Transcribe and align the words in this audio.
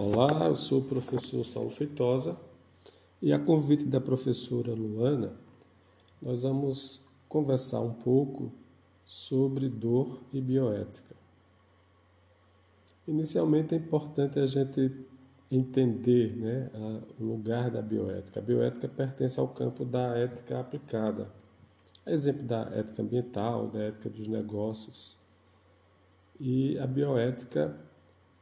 Olá, 0.00 0.46
eu 0.46 0.54
sou 0.54 0.78
o 0.78 0.84
professor 0.84 1.44
Saulo 1.44 1.70
Feitosa 1.70 2.38
e 3.20 3.32
a 3.32 3.38
convite 3.38 3.84
da 3.84 4.00
professora 4.00 4.72
Luana, 4.72 5.32
nós 6.22 6.44
vamos 6.44 7.04
conversar 7.28 7.80
um 7.80 7.94
pouco 7.94 8.52
sobre 9.04 9.68
dor 9.68 10.20
e 10.32 10.40
bioética. 10.40 11.16
Inicialmente 13.08 13.74
é 13.74 13.78
importante 13.78 14.38
a 14.38 14.46
gente 14.46 15.04
entender 15.50 16.36
né, 16.36 16.70
o 17.18 17.24
lugar 17.24 17.68
da 17.68 17.82
bioética. 17.82 18.38
A 18.38 18.42
bioética 18.42 18.86
pertence 18.86 19.40
ao 19.40 19.48
campo 19.48 19.84
da 19.84 20.16
ética 20.16 20.60
aplicada, 20.60 21.28
exemplo 22.06 22.44
da 22.44 22.70
ética 22.72 23.02
ambiental, 23.02 23.66
da 23.66 23.80
ética 23.80 24.08
dos 24.08 24.28
negócios. 24.28 25.16
E 26.38 26.78
a 26.78 26.86
bioética 26.86 27.87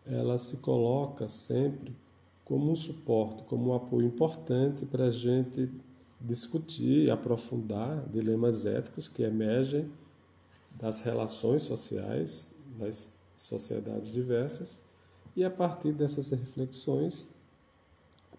ela 0.07 0.39
se 0.39 0.59
coloca 0.59 1.27
sempre 1.27 1.95
como 2.45 2.71
um 2.71 2.77
suporte, 2.77 3.43
como 3.45 3.71
um 3.71 3.75
apoio 3.75 4.07
importante 4.07 4.87
para 4.87 5.07
a 5.07 5.11
gente 5.11 5.71
discutir 6.21 7.07
e 7.07 7.11
aprofundar 7.11 8.07
dilemas 8.09 8.65
éticos 8.65 9.09
que 9.09 9.23
emergem 9.23 9.91
das 10.79 11.01
relações 11.01 11.63
sociais 11.63 12.55
das 12.79 13.13
sociedades 13.35 14.13
diversas 14.13 14.81
e 15.35 15.45
a 15.45 15.51
partir 15.51 15.93
dessas 15.93 16.29
reflexões 16.29 17.29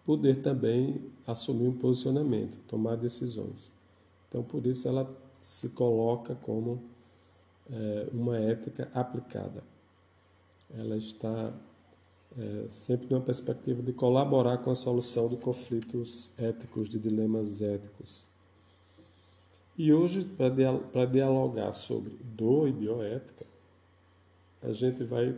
poder 0.05 0.41
também 0.41 1.01
assumir 1.25 1.67
um 1.67 1.77
posicionamento, 1.77 2.57
tomar 2.67 2.95
decisões. 2.95 3.73
Então, 4.27 4.41
por 4.41 4.65
isso 4.65 4.87
ela 4.87 5.13
se 5.39 5.69
coloca 5.69 6.33
como 6.35 6.81
é, 7.69 8.07
uma 8.13 8.37
ética 8.37 8.89
aplicada 8.93 9.61
ela 10.75 10.97
está 10.97 11.53
é, 12.37 12.65
sempre 12.69 13.07
numa 13.09 13.21
perspectiva 13.21 13.81
de 13.81 13.93
colaborar 13.93 14.57
com 14.59 14.71
a 14.71 14.75
solução 14.75 15.27
de 15.27 15.37
conflitos 15.37 16.31
éticos, 16.37 16.89
de 16.89 16.99
dilemas 16.99 17.61
éticos. 17.61 18.27
E 19.77 19.93
hoje, 19.93 20.27
para 20.91 21.05
dialogar 21.05 21.71
sobre 21.71 22.17
dor 22.35 22.67
e 22.67 22.71
bioética, 22.71 23.45
a 24.61 24.71
gente 24.71 25.03
vai 25.03 25.37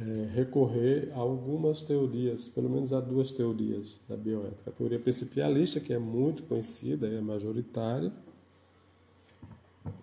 é, 0.00 0.28
recorrer 0.32 1.12
a 1.14 1.18
algumas 1.18 1.80
teorias, 1.82 2.48
pelo 2.48 2.68
menos 2.68 2.92
a 2.92 3.00
duas 3.00 3.30
teorias 3.30 3.96
da 4.08 4.16
bioética. 4.16 4.70
A 4.70 4.72
teoria 4.72 4.98
principialista, 4.98 5.78
que 5.78 5.92
é 5.92 5.98
muito 5.98 6.42
conhecida 6.42 7.06
é 7.06 7.20
majoritária, 7.20 8.12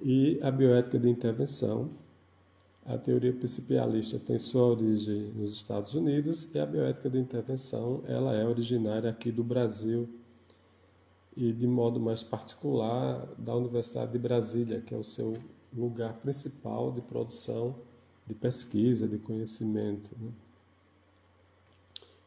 e 0.01 0.39
a 0.41 0.49
bioética 0.49 0.97
de 0.97 1.09
intervenção, 1.09 1.89
a 2.85 2.97
teoria 2.97 3.31
principialista 3.31 4.17
tem 4.17 4.39
sua 4.39 4.65
origem 4.65 5.31
nos 5.35 5.53
Estados 5.53 5.93
Unidos 5.93 6.49
e 6.53 6.59
a 6.59 6.65
bioética 6.65 7.09
de 7.09 7.19
intervenção 7.19 8.03
ela 8.07 8.33
é 8.35 8.45
originária 8.45 9.09
aqui 9.09 9.31
do 9.31 9.43
Brasil 9.43 10.09
e 11.37 11.53
de 11.53 11.67
modo 11.67 11.99
mais 11.99 12.23
particular 12.23 13.25
da 13.37 13.55
Universidade 13.55 14.11
de 14.11 14.17
Brasília, 14.17 14.81
que 14.81 14.93
é 14.93 14.97
o 14.97 15.03
seu 15.03 15.37
lugar 15.73 16.13
principal 16.15 16.91
de 16.91 17.01
produção 17.01 17.75
de 18.25 18.33
pesquisa, 18.33 19.07
de 19.07 19.17
conhecimento. 19.17 20.11
Né? 20.19 20.31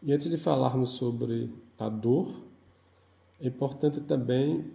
E 0.03 0.13
antes 0.13 0.31
de 0.31 0.37
falarmos 0.37 0.91
sobre 0.91 1.53
a 1.79 1.89
dor, 1.89 2.29
é 3.41 3.49
importante 3.49 4.01
também 4.01 4.73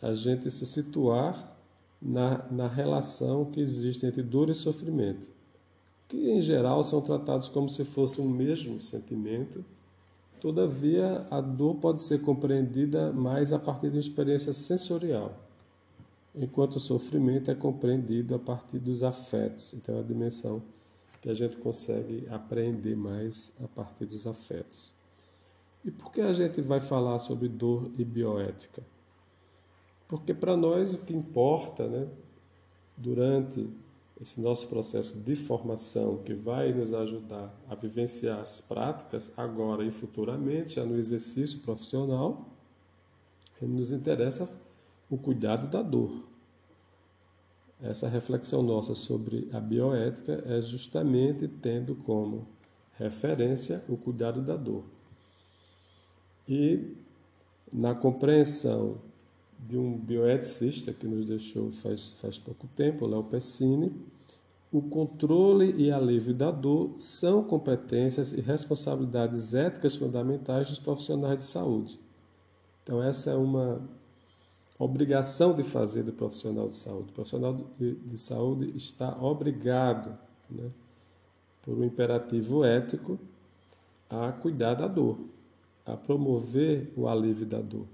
a 0.00 0.14
gente 0.14 0.50
se 0.50 0.66
situar 0.66 1.53
na, 2.04 2.44
na 2.50 2.68
relação 2.68 3.46
que 3.46 3.60
existe 3.60 4.04
entre 4.04 4.22
dor 4.22 4.50
e 4.50 4.54
sofrimento, 4.54 5.30
que 6.06 6.30
em 6.30 6.40
geral 6.40 6.84
são 6.84 7.00
tratados 7.00 7.48
como 7.48 7.68
se 7.68 7.82
fosse 7.82 8.20
um 8.20 8.28
mesmo 8.28 8.80
sentimento. 8.82 9.64
Todavia, 10.38 11.26
a 11.30 11.40
dor 11.40 11.76
pode 11.76 12.02
ser 12.02 12.20
compreendida 12.20 13.10
mais 13.10 13.50
a 13.50 13.58
partir 13.58 13.88
de 13.88 13.96
uma 13.96 14.00
experiência 14.00 14.52
sensorial, 14.52 15.34
enquanto 16.34 16.76
o 16.76 16.80
sofrimento 16.80 17.50
é 17.50 17.54
compreendido 17.54 18.34
a 18.34 18.38
partir 18.38 18.78
dos 18.78 19.02
afetos. 19.02 19.72
Então, 19.72 19.96
é 19.96 20.00
a 20.00 20.02
dimensão 20.02 20.62
que 21.22 21.30
a 21.30 21.34
gente 21.34 21.56
consegue 21.56 22.26
apreender 22.28 22.94
mais 22.94 23.54
a 23.64 23.66
partir 23.66 24.04
dos 24.04 24.26
afetos. 24.26 24.92
E 25.82 25.90
por 25.90 26.12
que 26.12 26.20
a 26.20 26.34
gente 26.34 26.60
vai 26.60 26.80
falar 26.80 27.18
sobre 27.18 27.48
dor 27.48 27.90
e 27.96 28.04
bioética? 28.04 28.82
Porque 30.08 30.34
para 30.34 30.56
nós 30.56 30.94
o 30.94 30.98
que 30.98 31.14
importa, 31.14 31.86
né, 31.88 32.06
durante 32.96 33.68
esse 34.20 34.40
nosso 34.40 34.68
processo 34.68 35.18
de 35.18 35.34
formação 35.34 36.18
que 36.18 36.34
vai 36.34 36.72
nos 36.72 36.94
ajudar 36.94 37.52
a 37.68 37.74
vivenciar 37.74 38.38
as 38.38 38.60
práticas 38.60 39.32
agora 39.36 39.84
e 39.84 39.90
futuramente, 39.90 40.76
já 40.76 40.84
no 40.84 40.96
exercício 40.96 41.60
profissional, 41.60 42.48
nos 43.60 43.90
interessa 43.90 44.52
o 45.10 45.16
cuidado 45.16 45.66
da 45.66 45.82
dor. 45.82 46.24
Essa 47.82 48.08
reflexão 48.08 48.62
nossa 48.62 48.94
sobre 48.94 49.48
a 49.52 49.60
bioética 49.60 50.42
é 50.46 50.60
justamente 50.62 51.48
tendo 51.48 51.94
como 51.94 52.46
referência 52.98 53.82
o 53.88 53.96
cuidado 53.96 54.40
da 54.40 54.56
dor. 54.56 54.84
E 56.48 56.94
na 57.72 57.94
compreensão 57.94 58.98
de 59.58 59.78
um 59.78 59.96
bioeticista 59.96 60.92
que 60.92 61.06
nos 61.06 61.26
deixou 61.26 61.72
faz, 61.72 62.12
faz 62.12 62.38
pouco 62.38 62.66
tempo, 62.68 63.06
Léo 63.06 63.24
Pessini, 63.24 63.92
o 64.74 64.82
controle 64.82 65.72
e 65.80 65.92
alívio 65.92 66.34
da 66.34 66.50
dor 66.50 66.94
são 66.98 67.44
competências 67.44 68.32
e 68.32 68.40
responsabilidades 68.40 69.54
éticas 69.54 69.94
fundamentais 69.94 70.68
dos 70.68 70.80
profissionais 70.80 71.38
de 71.38 71.44
saúde. 71.44 72.00
Então, 72.82 73.02
essa 73.02 73.30
é 73.30 73.36
uma 73.36 73.80
obrigação 74.78 75.54
de 75.54 75.62
fazer 75.62 76.02
do 76.02 76.12
profissional 76.12 76.68
de 76.68 76.74
saúde. 76.74 77.10
O 77.10 77.12
profissional 77.12 77.56
de, 77.78 77.94
de 77.94 78.18
saúde 78.18 78.76
está 78.76 79.16
obrigado, 79.22 80.18
né, 80.50 80.70
por 81.62 81.78
um 81.78 81.84
imperativo 81.84 82.64
ético, 82.64 83.18
a 84.10 84.32
cuidar 84.32 84.74
da 84.74 84.88
dor, 84.88 85.18
a 85.86 85.96
promover 85.96 86.92
o 86.96 87.06
alívio 87.06 87.46
da 87.46 87.60
dor. 87.60 87.86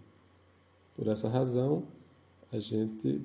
Por 1.00 1.08
essa 1.08 1.30
razão, 1.30 1.84
a 2.52 2.58
gente 2.58 3.22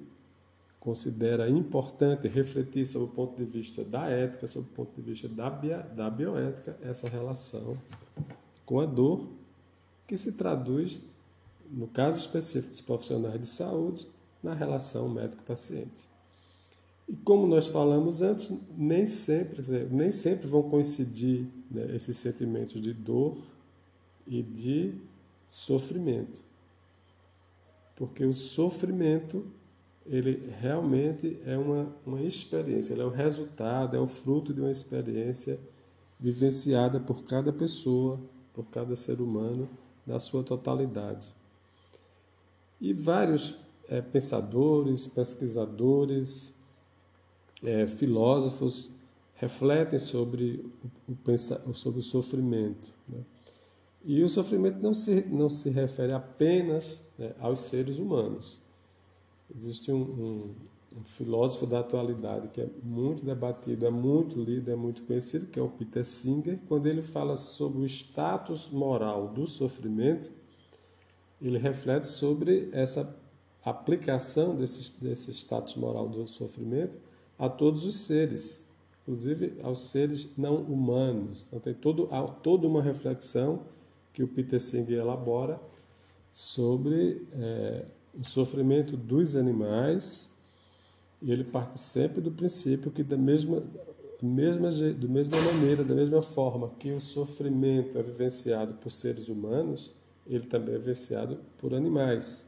considera 0.79 1.49
importante 1.49 2.25
refletir 2.25 2.85
sobre 2.85 3.09
o 3.09 3.11
ponto 3.11 3.35
de 3.35 3.43
vista 3.43 3.83
da 3.83 4.07
ética, 4.07 4.47
sobre 4.47 4.69
o 4.69 4.73
ponto 4.73 4.95
de 4.95 5.01
vista 5.01 5.27
da, 5.27 5.49
bio, 5.49 5.83
da 5.93 6.09
bioética, 6.09 6.77
essa 6.81 7.09
relação 7.09 7.77
com 8.65 8.79
a 8.79 8.85
dor, 8.85 9.27
que 10.07 10.15
se 10.15 10.31
traduz, 10.31 11.03
no 11.69 11.85
caso 11.85 12.17
específico 12.17 12.71
dos 12.71 12.79
profissionais 12.79 13.41
de 13.41 13.45
saúde, 13.45 14.07
na 14.41 14.53
relação 14.53 15.09
médico-paciente. 15.09 16.07
E 17.09 17.13
como 17.13 17.45
nós 17.45 17.67
falamos 17.67 18.21
antes, 18.21 18.53
nem 18.77 19.05
sempre, 19.05 19.61
nem 19.91 20.11
sempre 20.11 20.47
vão 20.47 20.63
coincidir 20.63 21.45
né, 21.69 21.93
esses 21.93 22.15
sentimentos 22.15 22.81
de 22.81 22.93
dor 22.93 23.35
e 24.25 24.41
de 24.41 24.93
sofrimento 25.49 26.45
porque 27.95 28.25
o 28.25 28.33
sofrimento 28.33 29.45
ele 30.05 30.51
realmente 30.61 31.39
é 31.45 31.57
uma, 31.57 31.95
uma 32.05 32.21
experiência, 32.21 32.93
ele 32.93 33.01
é 33.01 33.05
o 33.05 33.09
resultado, 33.09 33.95
é 33.95 33.99
o 33.99 34.05
fruto 34.05 34.53
de 34.53 34.61
uma 34.61 34.69
experiência 34.69 35.59
vivenciada 36.19 36.99
por 36.99 37.23
cada 37.23 37.51
pessoa, 37.51 38.19
por 38.53 38.65
cada 38.65 38.95
ser 38.95 39.19
humano, 39.19 39.67
na 40.05 40.19
sua 40.19 40.43
totalidade. 40.43 41.33
E 42.79 42.93
vários 42.93 43.55
é, 43.87 43.99
pensadores, 44.01 45.07
pesquisadores, 45.07 46.53
é, 47.63 47.87
filósofos 47.87 48.91
refletem 49.33 49.97
sobre 49.97 50.63
o, 51.07 51.31
o, 51.69 51.73
sobre 51.73 51.99
o 51.99 52.03
sofrimento. 52.03 52.93
Né? 53.07 53.19
E 54.05 54.21
o 54.21 54.29
sofrimento 54.29 54.79
não 54.79 54.93
se, 54.93 55.25
não 55.31 55.49
se 55.49 55.69
refere 55.69 56.13
apenas 56.13 57.03
né, 57.17 57.33
aos 57.39 57.59
seres 57.61 57.97
humanos. 57.97 58.59
Existe 59.57 59.91
um, 59.91 60.01
um, 60.01 60.55
um, 60.99 61.03
filósofo 61.03 61.65
da 61.65 61.79
atualidade 61.79 62.49
que 62.49 62.61
é 62.61 62.69
muito 62.83 63.25
debatido, 63.25 63.83
é 63.83 63.89
muito 63.89 64.39
lido, 64.39 64.69
é 64.69 64.75
muito 64.75 65.01
conhecido, 65.03 65.47
que 65.47 65.59
é 65.59 65.61
o 65.61 65.69
Peter 65.69 66.05
Singer. 66.05 66.59
Quando 66.67 66.85
ele 66.85 67.01
fala 67.01 67.35
sobre 67.35 67.79
o 67.79 67.85
status 67.85 68.69
moral 68.69 69.29
do 69.29 69.47
sofrimento, 69.47 70.31
ele 71.41 71.57
reflete 71.57 72.05
sobre 72.05 72.69
essa 72.73 73.19
aplicação 73.63 74.55
desse, 74.55 75.03
desse 75.03 75.31
status 75.31 75.75
moral 75.75 76.07
do 76.07 76.27
sofrimento 76.27 76.99
a 77.39 77.49
todos 77.49 77.83
os 77.83 77.95
seres, 77.95 78.67
inclusive 79.01 79.57
aos 79.63 79.79
seres 79.79 80.29
não 80.37 80.57
humanos. 80.57 81.47
Então 81.47 81.59
tem 81.59 81.73
todo, 81.73 82.07
toda 82.43 82.67
uma 82.67 82.83
reflexão 82.83 83.73
que 84.15 84.23
o 84.23 84.27
Peter 84.27 84.59
Singer 84.59 84.97
elabora 84.97 85.61
sobre 86.31 87.27
é, 87.33 87.85
o 88.19 88.23
sofrimento 88.23 88.97
dos 88.97 89.35
animais 89.35 90.33
e 91.21 91.31
ele 91.31 91.43
parte 91.43 91.79
sempre 91.79 92.21
do 92.21 92.31
princípio 92.31 92.89
que 92.89 93.03
da 93.03 93.17
mesma 93.17 93.61
mesma, 94.21 94.71
da 94.71 95.07
mesma 95.07 95.41
maneira, 95.41 95.83
da 95.83 95.93
mesma 95.93 96.21
forma 96.21 96.71
que 96.79 96.91
o 96.91 97.01
sofrimento 97.01 97.97
é 97.97 98.01
vivenciado 98.01 98.73
por 98.75 98.89
seres 98.89 99.27
humanos, 99.27 99.91
ele 100.25 100.45
também 100.45 100.75
é 100.75 100.77
vivenciado 100.77 101.37
por 101.57 101.73
animais. 101.73 102.45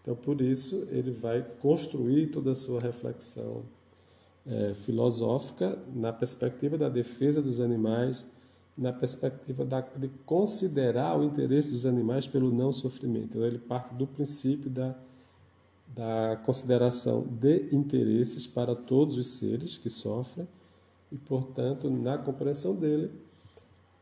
Então, 0.00 0.14
por 0.14 0.40
isso, 0.40 0.86
ele 0.90 1.10
vai 1.10 1.44
construir 1.60 2.28
toda 2.28 2.52
a 2.52 2.54
sua 2.54 2.80
reflexão 2.80 3.62
é, 4.46 4.72
filosófica 4.74 5.78
na 5.94 6.12
perspectiva 6.12 6.78
da 6.78 6.88
defesa 6.88 7.42
dos 7.42 7.60
animais, 7.60 8.26
na 8.78 8.92
perspectiva 8.92 9.64
da, 9.64 9.80
de 9.80 10.08
considerar 10.24 11.18
o 11.18 11.24
interesse 11.24 11.72
dos 11.72 11.84
animais 11.84 12.28
pelo 12.28 12.52
não 12.52 12.72
sofrimento. 12.72 13.36
Então, 13.36 13.44
ele 13.44 13.58
parte 13.58 13.92
do 13.92 14.06
princípio 14.06 14.70
da, 14.70 14.94
da 15.88 16.40
consideração 16.44 17.26
de 17.28 17.74
interesses 17.74 18.46
para 18.46 18.76
todos 18.76 19.18
os 19.18 19.26
seres 19.26 19.76
que 19.76 19.90
sofrem 19.90 20.46
e, 21.10 21.16
portanto, 21.16 21.90
na 21.90 22.16
compreensão 22.16 22.72
dele, 22.74 23.10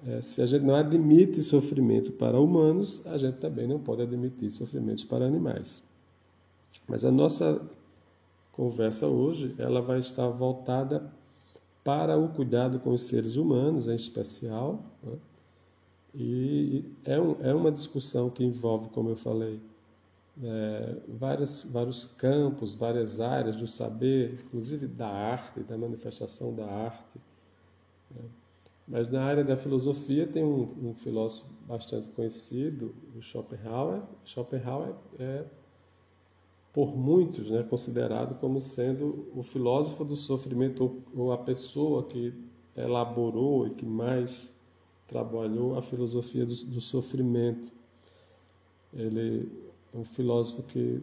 é, 0.07 0.21
se 0.21 0.43
a 0.43 0.47
gente 0.47 0.65
não 0.65 0.75
admite 0.75 1.43
sofrimento 1.43 2.13
para 2.13 2.39
humanos, 2.39 3.01
a 3.07 3.17
gente 3.17 3.39
também 3.39 3.67
não 3.67 3.79
pode 3.79 4.03
admitir 4.03 4.51
sofrimentos 4.51 5.05
para 5.05 5.25
animais. 5.25 5.83
Mas 6.87 7.03
a 7.03 7.11
nossa 7.11 7.67
conversa 8.53 9.07
hoje, 9.07 9.55
ela 9.59 9.81
vai 9.81 9.99
estar 9.99 10.29
voltada 10.29 11.11
para 11.87 12.19
o 12.19 12.29
cuidado 12.31 12.81
com 12.81 12.91
os 12.91 13.03
seres 13.03 13.37
humanos, 13.37 13.87
em 13.87 13.95
especial. 13.95 14.83
Né? 15.05 15.13
E 16.13 16.85
é, 17.05 17.21
um, 17.21 17.37
é 17.41 17.55
uma 17.55 17.71
discussão 17.71 18.29
que 18.29 18.43
envolve, 18.43 18.89
como 18.89 19.11
eu 19.11 19.15
falei, 19.15 19.61
é, 20.43 20.97
várias, 21.07 21.63
vários 21.71 22.05
campos, 22.05 22.75
várias 22.75 23.21
áreas 23.21 23.57
do 23.57 23.69
saber, 23.69 24.41
inclusive 24.47 24.89
da 24.89 25.07
arte, 25.07 25.61
da 25.61 25.79
manifestação 25.79 26.53
da 26.53 26.67
arte. 26.67 27.21
Né? 28.11 28.25
Mas 28.89 29.09
na 29.09 29.23
área 29.23 29.45
da 29.45 29.57
filosofia 29.57 30.27
tem 30.27 30.43
um, 30.43 30.67
um 30.83 30.93
filósofo 30.93 31.47
bastante 31.69 32.09
conhecido, 32.09 32.97
o 33.15 33.23
Schopenhauer. 33.23 34.03
Schopenhauer 34.25 34.93
é 35.21 35.45
por 36.77 36.95
muitos, 36.95 37.51
né, 37.51 37.63
considerado 37.63 38.39
como 38.39 38.61
sendo 38.61 39.27
o 39.35 39.43
filósofo 39.43 40.05
do 40.05 40.15
sofrimento 40.15 41.03
ou 41.17 41.33
a 41.33 41.39
pessoa 41.39 42.03
que 42.03 42.35
elaborou 42.77 43.67
e 43.67 43.71
que 43.71 43.87
mais 43.87 44.53
trabalhou 45.07 45.79
a 45.79 45.81
filosofia 45.81 46.45
do, 46.45 46.55
do 46.67 46.79
sofrimento. 46.83 47.73
Ele 48.93 49.51
é 49.95 49.97
um 49.97 50.05
filósofo 50.05 50.65
que 50.65 51.01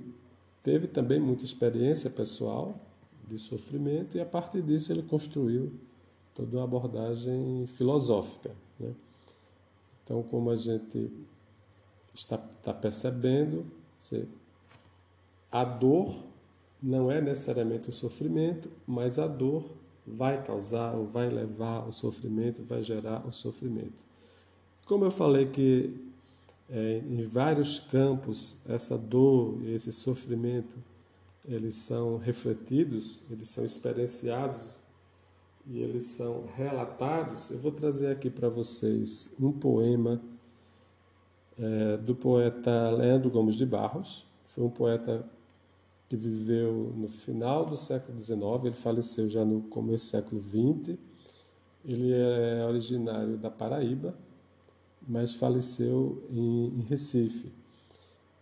teve 0.62 0.86
também 0.86 1.20
muita 1.20 1.44
experiência 1.44 2.08
pessoal 2.08 2.80
de 3.28 3.40
sofrimento 3.40 4.16
e 4.16 4.22
a 4.22 4.26
partir 4.28 4.62
disso 4.62 4.92
ele 4.92 5.02
construiu 5.02 5.72
toda 6.36 6.56
uma 6.56 6.66
abordagem 6.66 7.66
filosófica. 7.66 8.52
Né? 8.80 8.94
Então, 10.04 10.22
como 10.22 10.52
a 10.52 10.56
gente 10.56 11.10
está, 12.14 12.36
está 12.60 12.76
percebendo, 12.76 13.66
você 13.98 14.28
a 15.54 15.64
dor 15.64 16.12
não 16.82 17.12
é 17.12 17.22
necessariamente 17.22 17.88
o 17.88 17.94
sofrimento, 17.94 18.72
mas 18.88 19.20
a 19.20 19.28
dor 19.28 19.64
vai 20.06 20.44
causar 20.44 20.96
ou 20.96 21.06
vai 21.06 21.30
levar 21.30 21.88
o 21.88 21.94
sofrimento, 21.94 22.64
vai 22.64 22.82
gerar 22.82 23.24
o 23.28 23.32
sofrimento. 23.32 24.04
Como 24.88 25.06
eu 25.06 25.12
falei 25.12 25.46
que 25.46 25.96
é, 26.68 27.04
em 27.08 27.22
vários 27.22 27.80
campos 27.80 28.58
essa 28.68 28.98
dor 28.98 29.62
e 29.62 29.76
esse 29.76 29.94
sofrimento 29.94 30.76
eles 31.48 31.76
são 31.76 32.18
refletidos, 32.18 33.22
eles 33.30 33.48
são 33.48 33.64
experienciados 33.64 34.80
e 35.68 35.82
eles 35.82 36.06
são 36.06 36.46
relatados, 36.56 37.52
eu 37.52 37.60
vou 37.60 37.72
trazer 37.72 38.08
aqui 38.08 38.30
para 38.30 38.50
vocês 38.50 39.30
um 39.40 39.52
poema 39.52 40.20
é, 41.60 41.98
do 41.98 42.16
poeta 42.16 42.90
Leandro 42.90 43.30
Gomes 43.30 43.56
de 43.56 43.68
Barros. 43.68 44.26
Foi 44.48 44.64
um 44.64 44.70
poeta 44.70 45.26
viveu 46.16 46.94
no 46.96 47.08
final 47.08 47.66
do 47.66 47.78
século 47.78 48.20
XIX, 48.20 48.40
ele 48.66 48.76
faleceu 48.76 49.28
já 49.30 49.44
no 49.44 49.62
começo 49.62 50.06
do 50.06 50.10
século 50.10 50.42
XX. 50.42 50.98
Ele 51.86 52.14
é 52.14 52.66
originário 52.66 53.38
da 53.38 53.50
Paraíba, 53.50 54.16
mas 55.08 55.36
faleceu 55.36 56.24
em, 56.30 56.80
em 56.80 56.82
Recife. 56.82 57.52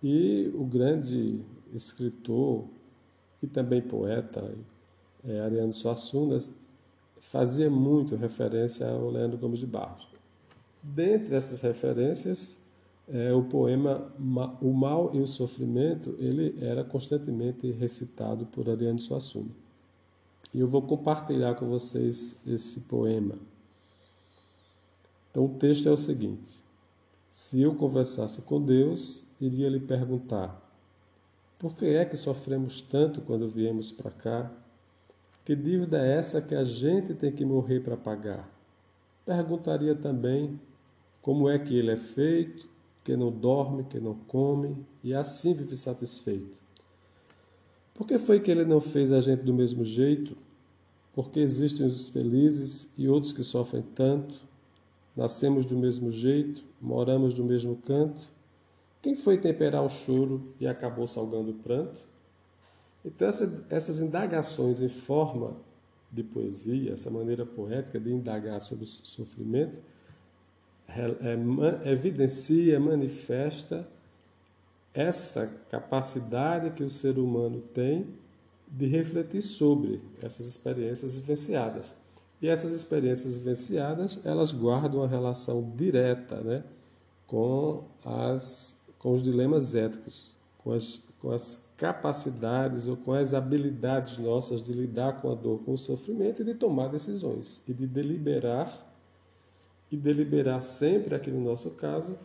E 0.03 0.51
o 0.53 0.63
grande 0.63 1.41
escritor 1.73 2.65
e 3.41 3.47
também 3.47 3.81
poeta 3.81 4.53
é, 5.23 5.39
Ariano 5.39 5.73
Suassuna 5.73 6.37
fazia 7.19 7.69
muito 7.69 8.15
referência 8.15 8.87
ao 8.87 9.09
Leandro 9.09 9.37
Gomes 9.37 9.59
de 9.59 9.67
Barros. 9.67 10.07
Dentre 10.81 11.35
essas 11.35 11.61
referências, 11.61 12.57
é, 13.11 13.33
o 13.33 13.43
poema 13.43 14.11
O 14.61 14.71
Mal 14.71 15.11
e 15.13 15.19
o 15.19 15.27
Sofrimento, 15.27 16.15
ele 16.17 16.57
era 16.61 16.83
constantemente 16.83 17.69
recitado 17.71 18.45
por 18.45 18.69
Ariane 18.69 18.99
Suassuna. 18.99 19.51
E 20.53 20.59
eu 20.59 20.67
vou 20.67 20.81
compartilhar 20.81 21.55
com 21.55 21.67
vocês 21.67 22.39
esse 22.47 22.81
poema. 22.81 23.35
Então 25.29 25.45
o 25.45 25.49
texto 25.49 25.87
é 25.87 25.91
o 25.91 25.97
seguinte: 25.97 26.59
Se 27.29 27.61
eu 27.61 27.75
conversasse 27.75 28.41
com 28.43 28.61
Deus, 28.61 29.23
iria 29.39 29.69
lhe 29.69 29.79
perguntar: 29.79 30.61
Por 31.59 31.75
que 31.75 31.85
é 31.85 32.05
que 32.05 32.15
sofremos 32.15 32.81
tanto 32.81 33.21
quando 33.21 33.47
viemos 33.47 33.91
para 33.91 34.11
cá? 34.11 34.51
Que 35.43 35.55
dívida 35.55 36.05
é 36.05 36.17
essa 36.17 36.41
que 36.41 36.55
a 36.55 36.63
gente 36.63 37.13
tem 37.13 37.31
que 37.31 37.43
morrer 37.43 37.81
para 37.81 37.97
pagar? 37.97 38.49
Perguntaria 39.25 39.95
também 39.95 40.59
como 41.21 41.49
é 41.49 41.57
que 41.59 41.77
ele 41.77 41.91
é 41.91 41.97
feito, 41.97 42.70
que 43.03 43.15
não 43.15 43.31
dorme, 43.31 43.83
que 43.83 43.99
não 43.99 44.13
come 44.13 44.77
e 45.03 45.13
assim 45.13 45.53
vive 45.53 45.75
satisfeito. 45.75 46.61
Por 47.93 48.07
que 48.07 48.17
foi 48.17 48.39
que 48.39 48.49
ele 48.49 48.65
não 48.65 48.79
fez 48.79 49.11
a 49.11 49.21
gente 49.21 49.43
do 49.43 49.53
mesmo 49.53 49.83
jeito? 49.83 50.35
Porque 51.13 51.39
existem 51.39 51.85
os 51.85 52.09
felizes 52.09 52.93
e 52.97 53.07
outros 53.07 53.31
que 53.31 53.43
sofrem 53.43 53.83
tanto. 53.95 54.35
Nascemos 55.15 55.65
do 55.65 55.75
mesmo 55.75 56.11
jeito, 56.11 56.63
moramos 56.79 57.35
do 57.35 57.43
mesmo 57.43 57.75
canto. 57.75 58.29
Quem 59.01 59.15
foi 59.15 59.37
temperar 59.37 59.83
o 59.83 59.89
choro 59.89 60.53
e 60.59 60.67
acabou 60.67 61.05
salgando 61.05 61.51
o 61.51 61.55
pranto? 61.55 61.99
Então, 63.03 63.27
essa, 63.27 63.65
essas 63.69 63.99
indagações 63.99 64.79
em 64.79 64.87
forma 64.87 65.57
de 66.11 66.23
poesia, 66.23 66.93
essa 66.93 67.09
maneira 67.09 67.45
poética 67.45 67.99
de 67.99 68.11
indagar 68.11 68.61
sobre 68.61 68.83
o 68.83 68.87
sofrimento, 68.87 69.79
evidencia, 71.85 72.79
manifesta 72.79 73.87
essa 74.93 75.47
capacidade 75.69 76.71
que 76.71 76.83
o 76.83 76.89
ser 76.89 77.17
humano 77.17 77.61
tem 77.73 78.07
de 78.67 78.85
refletir 78.85 79.41
sobre 79.41 80.01
essas 80.21 80.45
experiências 80.45 81.15
vivenciadas. 81.15 81.95
E 82.41 82.47
essas 82.47 82.71
experiências 82.73 83.35
vivenciadas, 83.35 84.19
elas 84.25 84.51
guardam 84.51 85.01
uma 85.01 85.07
relação 85.07 85.71
direta 85.75 86.41
né, 86.41 86.63
com, 87.27 87.83
as, 88.03 88.85
com 88.97 89.13
os 89.13 89.21
dilemas 89.21 89.75
éticos, 89.75 90.31
com 90.57 90.71
as, 90.71 91.03
com 91.19 91.31
as 91.31 91.69
capacidades 91.77 92.87
ou 92.87 92.97
com 92.97 93.13
as 93.13 93.33
habilidades 93.33 94.17
nossas 94.17 94.61
de 94.61 94.73
lidar 94.73 95.21
com 95.21 95.31
a 95.31 95.35
dor, 95.35 95.59
com 95.59 95.73
o 95.73 95.77
sofrimento 95.77 96.41
e 96.41 96.45
de 96.45 96.53
tomar 96.53 96.87
decisões 96.87 97.61
e 97.67 97.73
de 97.73 97.85
deliberar 97.85 98.90
e 99.91 99.97
deliberar 99.97 100.61
sempre, 100.61 101.13
aqui 101.13 101.29
no 101.29 101.41
nosso 101.41 101.71
caso, 101.71 102.17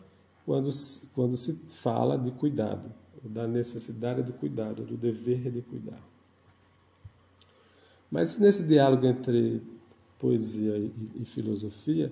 quando, 0.45 0.69
quando 1.13 1.35
se 1.35 1.53
fala 1.75 2.17
de 2.17 2.31
cuidado, 2.31 2.89
da 3.21 3.45
necessidade 3.45 4.23
do 4.23 4.31
cuidado, 4.31 4.85
do 4.85 4.95
dever 4.95 5.51
de 5.51 5.61
cuidar. 5.61 6.01
Mas 8.09 8.37
nesse 8.37 8.63
diálogo 8.63 9.05
entre 9.05 9.61
poesia 10.17 10.77
e, 10.77 10.93
e 11.15 11.25
filosofia, 11.25 12.09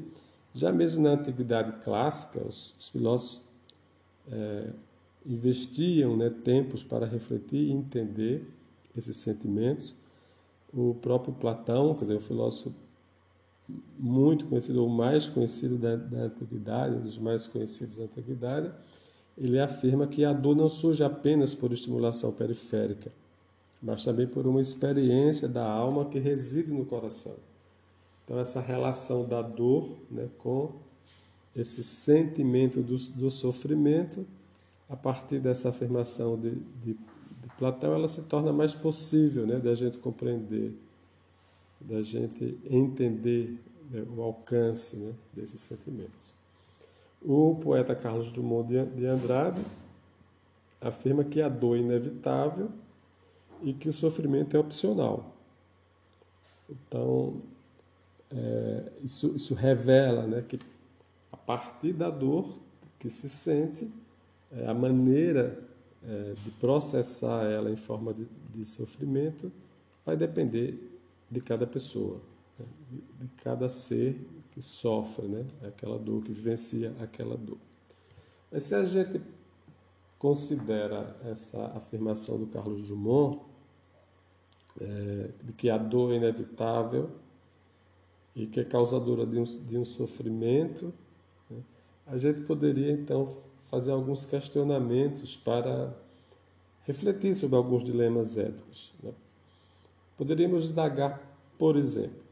já 0.54 0.72
mesmo 0.72 1.04
na 1.04 1.12
antiguidade 1.12 1.84
clássica, 1.84 2.46
os, 2.46 2.76
os 2.78 2.90
filósofos 2.90 3.42
é, 4.30 4.70
investiam 5.26 6.16
né, 6.18 6.30
tempos 6.30 6.84
para 6.84 7.06
refletir 7.06 7.70
e 7.70 7.72
entender 7.72 8.46
esses 8.96 9.16
sentimentos. 9.18 9.96
O 10.74 10.94
próprio 10.96 11.34
Platão, 11.34 11.94
quer 11.96 12.02
dizer, 12.02 12.16
o 12.16 12.20
filósofo 12.20 12.74
muito 13.98 14.46
conhecido, 14.46 14.82
ou 14.82 14.90
mais 14.90 15.28
conhecido 15.28 15.78
da, 15.78 15.96
da 15.96 16.24
antiguidade, 16.24 16.96
um 16.96 17.02
dos 17.02 17.18
mais 17.18 17.48
conhecidos 17.48 17.96
da 17.96 18.04
antiguidade, 18.04 18.72
ele 19.38 19.60
afirma 19.60 20.08
que 20.08 20.24
a 20.24 20.32
dor 20.32 20.56
não 20.56 20.70
surge 20.70 21.04
apenas 21.04 21.54
por 21.54 21.72
estimulação 21.72 22.32
periférica, 22.32 23.12
mas 23.82 24.04
também 24.04 24.28
por 24.28 24.48
uma 24.48 24.62
experiência 24.62 25.48
da 25.48 25.66
alma 25.66 26.06
que 26.06 26.20
reside 26.20 26.72
no 26.72 26.86
coração. 26.86 27.36
Então, 28.24 28.40
essa 28.40 28.62
relação 28.62 29.28
da 29.28 29.42
dor 29.42 29.98
né, 30.10 30.28
com 30.38 30.72
esse 31.56 31.84
sentimento 31.84 32.82
do, 32.82 32.96
do 32.96 33.30
sofrimento, 33.30 34.26
a 34.90 34.96
partir 34.96 35.40
dessa 35.40 35.70
afirmação 35.70 36.38
de, 36.38 36.52
de, 36.84 36.94
de 36.94 37.50
Platão, 37.58 37.94
ela 37.94 38.08
se 38.08 38.24
torna 38.24 38.52
mais 38.52 38.74
possível 38.74 39.46
né, 39.46 39.58
da 39.60 39.76
gente 39.76 39.98
compreender 39.98 40.74
da 41.80 42.02
gente 42.02 42.58
entender 42.70 43.60
né, 43.90 44.06
o 44.16 44.22
alcance 44.22 44.98
né, 44.98 45.14
desses 45.34 45.62
sentimentos. 45.62 46.34
O 47.22 47.56
poeta 47.56 47.96
Carlos 47.96 48.32
Drummond 48.32 48.86
de 48.96 49.06
Andrade 49.06 49.62
afirma 50.80 51.24
que 51.24 51.42
a 51.42 51.50
dor 51.50 51.78
é 51.78 51.80
inevitável 51.80 52.70
e 53.64 53.74
que 53.74 53.90
o 53.90 53.94
sofrimento 53.94 54.56
é 54.56 54.60
opcional. 54.60 55.36
Então, 56.70 57.42
é, 58.32 58.92
isso, 59.04 59.36
isso 59.36 59.54
revela 59.54 60.28
né, 60.28 60.44
que 60.48 60.60
a 61.32 61.38
partir 61.38 61.94
da 61.94 62.10
dor 62.10 62.50
que 63.00 63.10
se 63.10 63.30
sente, 63.30 63.90
é, 64.52 64.68
a 64.68 64.74
maneira 64.74 65.60
é, 66.04 66.34
de 66.44 66.52
processar 66.52 67.46
ela 67.46 67.70
em 67.70 67.76
forma 67.76 68.14
de, 68.14 68.28
de, 68.52 68.66
sofrimento 68.66 69.52
vai 70.06 70.16
depender 70.16 70.95
de 71.30 71.42
cada 71.42 71.66
pessoa, 71.66 72.22
né, 72.60 72.66
de, 73.20 73.28
cada 73.38 73.68
ser 73.68 74.20
que 74.52 74.62
sofre 74.62 75.28
né, 75.28 75.46
aquela 75.68 76.00
dor, 76.00 76.24
que 76.24 76.32
vivencia 76.32 76.96
aquela 77.00 77.36
dor. 77.36 77.58
Mas 78.52 78.64
se 78.64 78.76
a 78.76 78.84
gente 78.84 79.22
considera 80.18 81.16
essa 81.26 81.68
afirmação 81.76 82.40
do 82.40 82.48
Carlos 82.48 82.88
Drummond, 82.88 83.40
é, 84.80 85.30
de 85.44 85.54
que 85.54 85.70
a 85.70 85.78
dor 85.78 86.14
é 86.14 86.18
inevitável 86.18 87.10
e 88.36 88.46
que 88.46 88.60
é 88.60 88.64
causadora 88.64 89.26
de 89.26 89.38
um, 89.38 89.44
de 89.44 89.78
um 89.78 89.86
sofrimento, 89.86 90.94
né, 91.50 91.62
a 92.08 92.18
gente 92.18 92.42
poderia 92.42 92.92
então 92.92 93.42
fazer 93.66 93.92
alguns 93.92 94.26
questionamentos 94.26 95.36
para 95.36 95.94
refletir 96.84 97.34
sobre 97.34 97.56
alguns 97.58 97.84
dilemas 97.84 98.38
éticos. 98.38 98.94
Né? 99.02 99.12
Poderíamos 100.18 100.72
indagar, 100.72 101.22
por 101.58 101.76
exemplo, 101.76 102.24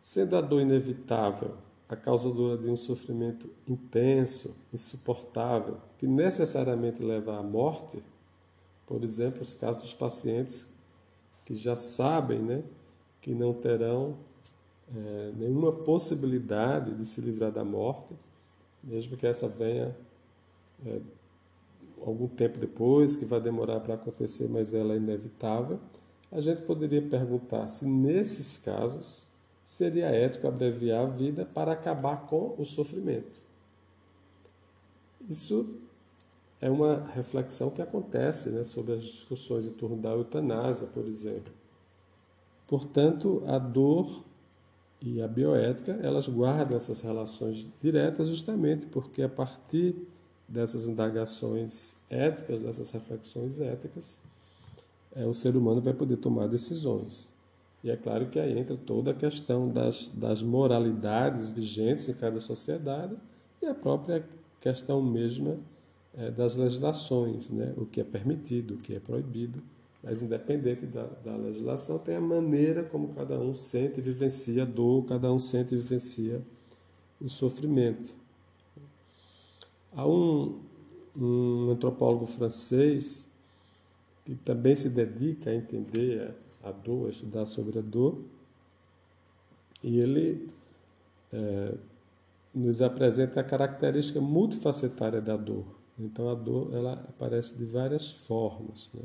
sendo 0.00 0.36
a 0.36 0.40
dor 0.40 0.60
inevitável, 0.60 1.56
a 1.88 1.96
causadora 1.96 2.58
de 2.58 2.68
um 2.68 2.76
sofrimento 2.76 3.48
intenso, 3.66 4.54
insuportável, 4.72 5.78
que 5.98 6.06
necessariamente 6.06 7.02
leva 7.02 7.38
à 7.38 7.42
morte, 7.42 8.02
por 8.86 9.02
exemplo, 9.02 9.42
os 9.42 9.54
casos 9.54 9.82
dos 9.82 9.94
pacientes 9.94 10.66
que 11.44 11.54
já 11.54 11.76
sabem 11.76 12.40
né, 12.40 12.62
que 13.20 13.34
não 13.34 13.52
terão 13.52 14.16
é, 14.94 15.32
nenhuma 15.36 15.72
possibilidade 15.72 16.94
de 16.94 17.04
se 17.04 17.20
livrar 17.20 17.50
da 17.50 17.64
morte, 17.64 18.14
mesmo 18.82 19.16
que 19.16 19.26
essa 19.26 19.48
venha 19.48 19.96
é, 20.84 21.00
algum 22.04 22.28
tempo 22.28 22.58
depois, 22.58 23.16
que 23.16 23.24
vai 23.24 23.40
demorar 23.40 23.80
para 23.80 23.94
acontecer, 23.94 24.48
mas 24.48 24.74
ela 24.74 24.94
é 24.94 24.96
inevitável. 24.96 25.78
A 26.30 26.40
gente 26.40 26.62
poderia 26.62 27.02
perguntar 27.02 27.68
se 27.68 27.86
nesses 27.86 28.56
casos 28.56 29.24
seria 29.64 30.06
ético 30.06 30.46
abreviar 30.46 31.04
a 31.04 31.08
vida 31.08 31.44
para 31.44 31.72
acabar 31.72 32.26
com 32.26 32.54
o 32.58 32.64
sofrimento. 32.64 33.40
Isso 35.28 35.80
é 36.60 36.70
uma 36.70 37.04
reflexão 37.14 37.70
que 37.70 37.82
acontece 37.82 38.50
né, 38.50 38.64
sobre 38.64 38.94
as 38.94 39.02
discussões 39.02 39.66
em 39.66 39.72
torno 39.72 39.96
da 39.96 40.10
eutanásia, 40.10 40.86
por 40.86 41.06
exemplo. 41.06 41.52
Portanto, 42.66 43.42
a 43.46 43.58
dor 43.58 44.24
e 45.00 45.20
a 45.20 45.28
bioética, 45.28 45.92
elas 46.02 46.28
guardam 46.28 46.76
essas 46.76 47.00
relações 47.00 47.66
diretas 47.80 48.28
justamente 48.28 48.86
porque 48.86 49.22
a 49.22 49.28
partir 49.28 49.94
dessas 50.48 50.88
indagações 50.88 51.96
éticas, 52.08 52.60
dessas 52.60 52.90
reflexões 52.90 53.60
éticas, 53.60 54.20
é, 55.16 55.24
o 55.24 55.32
ser 55.32 55.56
humano 55.56 55.80
vai 55.80 55.94
poder 55.94 56.18
tomar 56.18 56.46
decisões. 56.46 57.34
E 57.82 57.90
é 57.90 57.96
claro 57.96 58.26
que 58.26 58.38
aí 58.38 58.58
entra 58.58 58.76
toda 58.76 59.12
a 59.12 59.14
questão 59.14 59.68
das, 59.68 60.08
das 60.12 60.42
moralidades 60.42 61.50
vigentes 61.50 62.08
em 62.08 62.14
cada 62.14 62.38
sociedade 62.38 63.16
e 63.62 63.66
a 63.66 63.74
própria 63.74 64.24
questão 64.60 65.02
mesma 65.02 65.56
é, 66.14 66.30
das 66.30 66.56
legislações, 66.56 67.50
né? 67.50 67.72
o 67.76 67.86
que 67.86 68.00
é 68.00 68.04
permitido, 68.04 68.74
o 68.74 68.78
que 68.78 68.94
é 68.94 69.00
proibido. 69.00 69.62
Mas, 70.02 70.22
independente 70.22 70.86
da, 70.86 71.04
da 71.24 71.36
legislação, 71.36 71.98
tem 71.98 72.16
a 72.16 72.20
maneira 72.20 72.84
como 72.84 73.08
cada 73.08 73.38
um 73.40 73.54
sente 73.54 73.98
e 73.98 74.02
vivencia 74.02 74.62
a 74.62 74.66
dor, 74.66 75.04
cada 75.04 75.32
um 75.32 75.38
sente 75.38 75.74
e 75.74 75.78
vivencia 75.78 76.40
o 77.20 77.28
sofrimento. 77.28 78.14
Há 79.92 80.06
um, 80.06 80.60
um 81.16 81.70
antropólogo 81.70 82.26
francês 82.26 83.26
que 84.26 84.34
também 84.34 84.74
se 84.74 84.88
dedica 84.88 85.50
a 85.50 85.54
entender 85.54 86.34
a 86.62 86.72
dor, 86.72 87.06
a 87.06 87.10
estudar 87.10 87.46
sobre 87.46 87.78
a 87.78 87.82
dor, 87.82 88.18
e 89.84 90.00
ele 90.00 90.48
é, 91.32 91.74
nos 92.52 92.82
apresenta 92.82 93.38
a 93.38 93.44
característica 93.44 94.20
multifacetária 94.20 95.20
da 95.20 95.36
dor. 95.36 95.64
Então 95.96 96.28
a 96.28 96.34
dor 96.34 96.74
ela 96.74 96.94
aparece 97.08 97.56
de 97.56 97.64
várias 97.64 98.10
formas. 98.10 98.90
Né? 98.92 99.04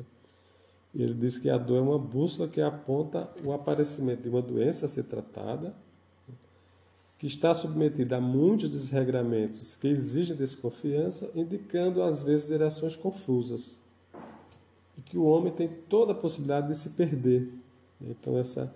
Ele 0.95 1.13
diz 1.13 1.37
que 1.37 1.51
a 1.51 1.57
dor 1.57 1.77
é 1.77 1.81
uma 1.81 1.99
bússola 1.99 2.49
que 2.49 2.59
aponta 2.59 3.29
o 3.43 3.53
aparecimento 3.53 4.23
de 4.23 4.29
uma 4.29 4.41
doença 4.41 4.87
a 4.87 4.89
ser 4.89 5.03
tratada, 5.03 5.75
que 7.19 7.27
está 7.27 7.53
submetida 7.53 8.17
a 8.17 8.21
muitos 8.21 8.71
desregramentos 8.71 9.75
que 9.75 9.87
exigem 9.87 10.35
desconfiança, 10.35 11.29
indicando 11.35 12.01
às 12.01 12.23
vezes 12.23 12.47
direções 12.47 12.95
confusas 12.95 13.80
que 15.11 15.17
o 15.17 15.25
homem 15.25 15.51
tem 15.51 15.67
toda 15.67 16.13
a 16.13 16.15
possibilidade 16.15 16.69
de 16.69 16.75
se 16.75 16.91
perder. 16.91 17.51
Então, 17.99 18.37
essa 18.37 18.73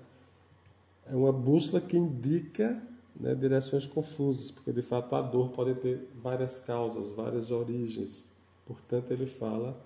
é 1.10 1.16
uma 1.16 1.32
bússola 1.32 1.82
que 1.82 1.96
indica 1.96 2.86
né, 3.18 3.34
direções 3.34 3.86
confusas, 3.86 4.52
porque 4.52 4.74
de 4.74 4.82
fato 4.82 5.16
a 5.16 5.22
dor 5.22 5.52
pode 5.52 5.76
ter 5.76 6.10
várias 6.22 6.60
causas, 6.60 7.14
várias 7.14 7.52
origens. 7.52 8.30
Portanto, 8.66 9.12
ele 9.12 9.26
fala 9.26 9.82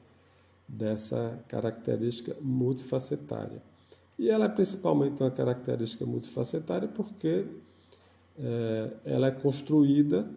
dessa 0.68 1.40
característica 1.48 2.36
multifacetária. 2.42 3.62
E 4.18 4.28
ela 4.28 4.46
é 4.46 4.50
principalmente 4.50 5.22
uma 5.22 5.30
característica 5.30 6.04
multifacetária 6.04 6.88
porque 6.88 7.46
é, 8.40 8.92
ela 9.06 9.28
é 9.28 9.32
construída 9.32 10.28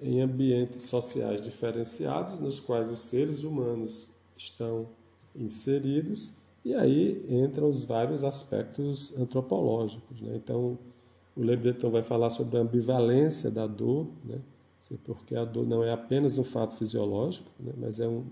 em 0.00 0.20
ambientes 0.20 0.84
sociais 0.84 1.40
diferenciados, 1.40 2.38
nos 2.38 2.60
quais 2.60 2.88
os 2.88 3.00
seres 3.00 3.42
humanos 3.42 4.10
estão 4.36 4.86
inseridos, 5.34 6.30
e 6.64 6.74
aí 6.74 7.24
entram 7.28 7.68
os 7.68 7.84
vários 7.84 8.22
aspectos 8.22 9.16
antropológicos. 9.18 10.20
Né? 10.20 10.36
Então, 10.36 10.78
o 11.36 11.42
Le 11.42 11.56
Breton 11.56 11.90
vai 11.90 12.02
falar 12.02 12.30
sobre 12.30 12.58
a 12.58 12.60
ambivalência 12.60 13.50
da 13.50 13.66
dor, 13.66 14.06
né? 14.24 14.38
porque 15.04 15.36
a 15.36 15.44
dor 15.44 15.66
não 15.66 15.84
é 15.84 15.92
apenas 15.92 16.36
um 16.36 16.44
fato 16.44 16.74
fisiológico, 16.76 17.50
né? 17.58 17.72
mas 17.76 18.00
é 18.00 18.08
um, 18.08 18.24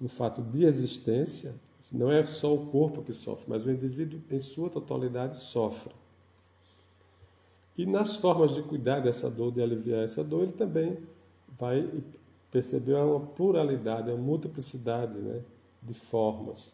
um 0.00 0.08
fato 0.08 0.42
de 0.42 0.64
existência. 0.64 1.54
Não 1.92 2.10
é 2.10 2.24
só 2.26 2.54
o 2.54 2.66
corpo 2.66 3.02
que 3.02 3.12
sofre, 3.12 3.46
mas 3.48 3.64
o 3.64 3.70
indivíduo 3.70 4.20
em 4.30 4.40
sua 4.40 4.70
totalidade 4.70 5.38
sofre. 5.38 5.92
E 7.76 7.86
nas 7.86 8.16
formas 8.16 8.54
de 8.54 8.62
cuidar 8.62 9.00
dessa 9.00 9.30
dor, 9.30 9.52
de 9.52 9.62
aliviar 9.62 10.02
essa 10.02 10.22
dor, 10.22 10.44
ele 10.44 10.52
também 10.52 10.98
vai 11.58 11.88
perceber 12.50 12.94
uma 12.94 13.20
pluralidade, 13.20 14.10
uma 14.10 14.18
multiplicidade 14.18 15.18
né? 15.18 15.40
De 15.82 15.94
formas. 15.94 16.72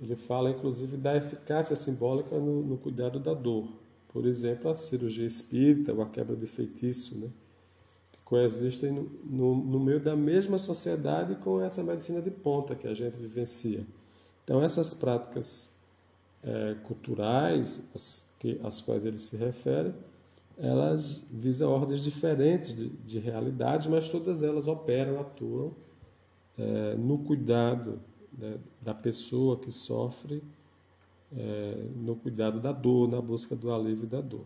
Ele 0.00 0.16
fala, 0.16 0.50
inclusive, 0.50 0.96
da 0.96 1.16
eficácia 1.16 1.76
simbólica 1.76 2.38
no, 2.38 2.62
no 2.62 2.76
cuidado 2.76 3.18
da 3.18 3.34
dor. 3.34 3.68
Por 4.08 4.26
exemplo, 4.26 4.70
a 4.70 4.74
cirurgia 4.74 5.26
espírita 5.26 5.92
ou 5.92 6.02
a 6.02 6.06
quebra 6.06 6.36
de 6.36 6.46
feitiço, 6.46 7.16
né? 7.16 7.28
que 8.12 8.18
coexistem 8.24 8.92
no, 8.92 9.10
no, 9.24 9.54
no 9.54 9.80
meio 9.80 10.00
da 10.00 10.16
mesma 10.16 10.58
sociedade 10.58 11.36
com 11.36 11.60
essa 11.60 11.82
medicina 11.82 12.20
de 12.20 12.30
ponta 12.30 12.74
que 12.74 12.86
a 12.86 12.94
gente 12.94 13.16
vivencia. 13.16 13.86
Então, 14.44 14.62
essas 14.62 14.92
práticas 14.92 15.72
é, 16.42 16.74
culturais, 16.82 17.82
as, 17.94 18.24
que, 18.38 18.60
às 18.62 18.80
quais 18.80 19.04
ele 19.04 19.18
se 19.18 19.36
refere, 19.36 19.94
elas 20.58 21.24
visam 21.30 21.70
ordens 21.70 22.00
diferentes 22.00 22.74
de, 22.74 22.88
de 22.88 23.18
realidade, 23.18 23.88
mas 23.88 24.08
todas 24.08 24.42
elas 24.42 24.66
operam, 24.66 25.20
atuam 25.20 25.74
é, 26.58 26.94
no 26.96 27.18
cuidado 27.18 28.00
né, 28.36 28.58
da 28.80 28.94
pessoa 28.94 29.58
que 29.58 29.70
sofre 29.70 30.42
é, 31.36 31.86
no 31.96 32.16
cuidado 32.16 32.60
da 32.60 32.72
dor, 32.72 33.08
na 33.08 33.20
busca 33.20 33.54
do 33.56 33.72
alívio 33.72 34.06
da 34.06 34.20
dor. 34.20 34.44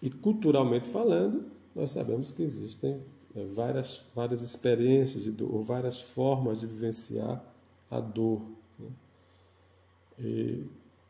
E 0.00 0.10
culturalmente 0.10 0.88
falando, 0.88 1.46
nós 1.74 1.90
sabemos 1.90 2.30
que 2.30 2.42
existem 2.42 3.00
é, 3.34 3.44
várias, 3.44 4.04
várias 4.14 4.42
experiências 4.42 5.24
de 5.24 5.30
dor, 5.30 5.52
ou 5.54 5.62
várias 5.62 6.00
formas 6.00 6.60
de 6.60 6.66
vivenciar 6.66 7.44
a 7.90 8.00
dor. 8.00 8.42
Né? 8.78 8.88
E 10.18 10.66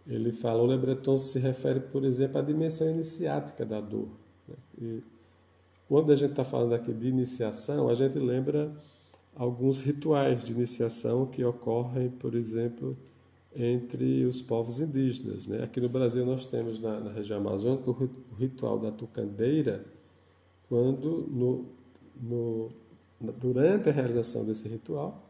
ele 0.06 0.32
fala, 0.32 0.62
o 0.62 0.66
Le 0.66 0.78
Breton 0.78 1.18
se 1.18 1.38
refere, 1.38 1.80
por 1.80 2.04
exemplo, 2.04 2.38
à 2.38 2.42
dimensão 2.42 2.90
iniciática 2.90 3.64
da 3.64 3.80
dor. 3.80 4.08
Né? 4.46 4.54
E 4.80 5.02
quando 5.88 6.12
a 6.12 6.16
gente 6.16 6.30
está 6.30 6.44
falando 6.44 6.74
aqui 6.74 6.92
de 6.92 7.08
iniciação, 7.08 7.88
a 7.88 7.94
gente 7.94 8.18
lembra 8.18 8.74
alguns 9.38 9.80
rituais 9.80 10.44
de 10.44 10.52
iniciação 10.52 11.24
que 11.24 11.44
ocorrem, 11.44 12.10
por 12.10 12.34
exemplo, 12.34 12.96
entre 13.54 14.24
os 14.24 14.42
povos 14.42 14.80
indígenas. 14.80 15.46
Né? 15.46 15.62
Aqui 15.62 15.80
no 15.80 15.88
Brasil 15.88 16.26
nós 16.26 16.44
temos 16.44 16.80
na, 16.80 16.98
na 16.98 17.12
região 17.12 17.38
amazônica 17.38 17.88
o 17.88 18.10
ritual 18.36 18.80
da 18.80 18.90
tucandeira, 18.90 19.84
quando 20.68 21.26
no, 21.28 21.64
no, 22.20 22.70
durante 23.38 23.88
a 23.88 23.92
realização 23.92 24.44
desse 24.44 24.68
ritual, 24.68 25.24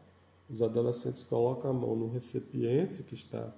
os 0.49 0.61
adolescentes 0.63 1.21
colocam 1.21 1.69
a 1.69 1.73
mão 1.73 1.95
num 1.95 2.09
recipiente 2.09 3.03
que 3.03 3.13
está 3.13 3.53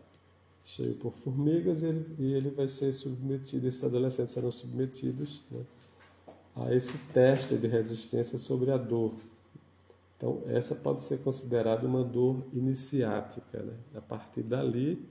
cheio 0.65 0.93
por 0.95 1.13
formigas 1.13 1.81
e 1.81 1.85
ele, 1.85 2.05
e 2.19 2.33
ele 2.33 2.49
vai 2.49 2.67
ser 2.67 2.91
submetido, 2.91 3.65
esses 3.65 3.83
adolescentes 3.83 4.33
serão 4.33 4.51
submetidos 4.51 5.41
né, 5.49 5.61
a 6.57 6.75
esse 6.75 6.97
teste 7.13 7.55
de 7.55 7.67
resistência 7.67 8.37
sobre 8.37 8.69
a 8.69 8.77
dor. 8.77 9.13
Então, 10.21 10.43
essa 10.45 10.75
pode 10.75 11.01
ser 11.01 11.23
considerada 11.23 11.87
uma 11.87 12.03
dor 12.03 12.43
iniciática. 12.53 13.63
Né? 13.63 13.73
A 13.95 14.01
partir 14.01 14.43
dali, 14.43 15.03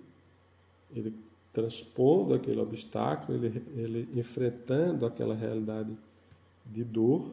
ele 0.88 1.12
transpondo 1.52 2.32
aquele 2.32 2.60
obstáculo, 2.60 3.36
ele, 3.36 3.60
ele 3.74 4.08
enfrentando 4.14 5.04
aquela 5.04 5.34
realidade 5.34 5.98
de 6.64 6.84
dor, 6.84 7.32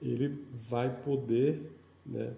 ele 0.00 0.46
vai 0.52 0.94
poder 1.02 1.72
né, 2.06 2.32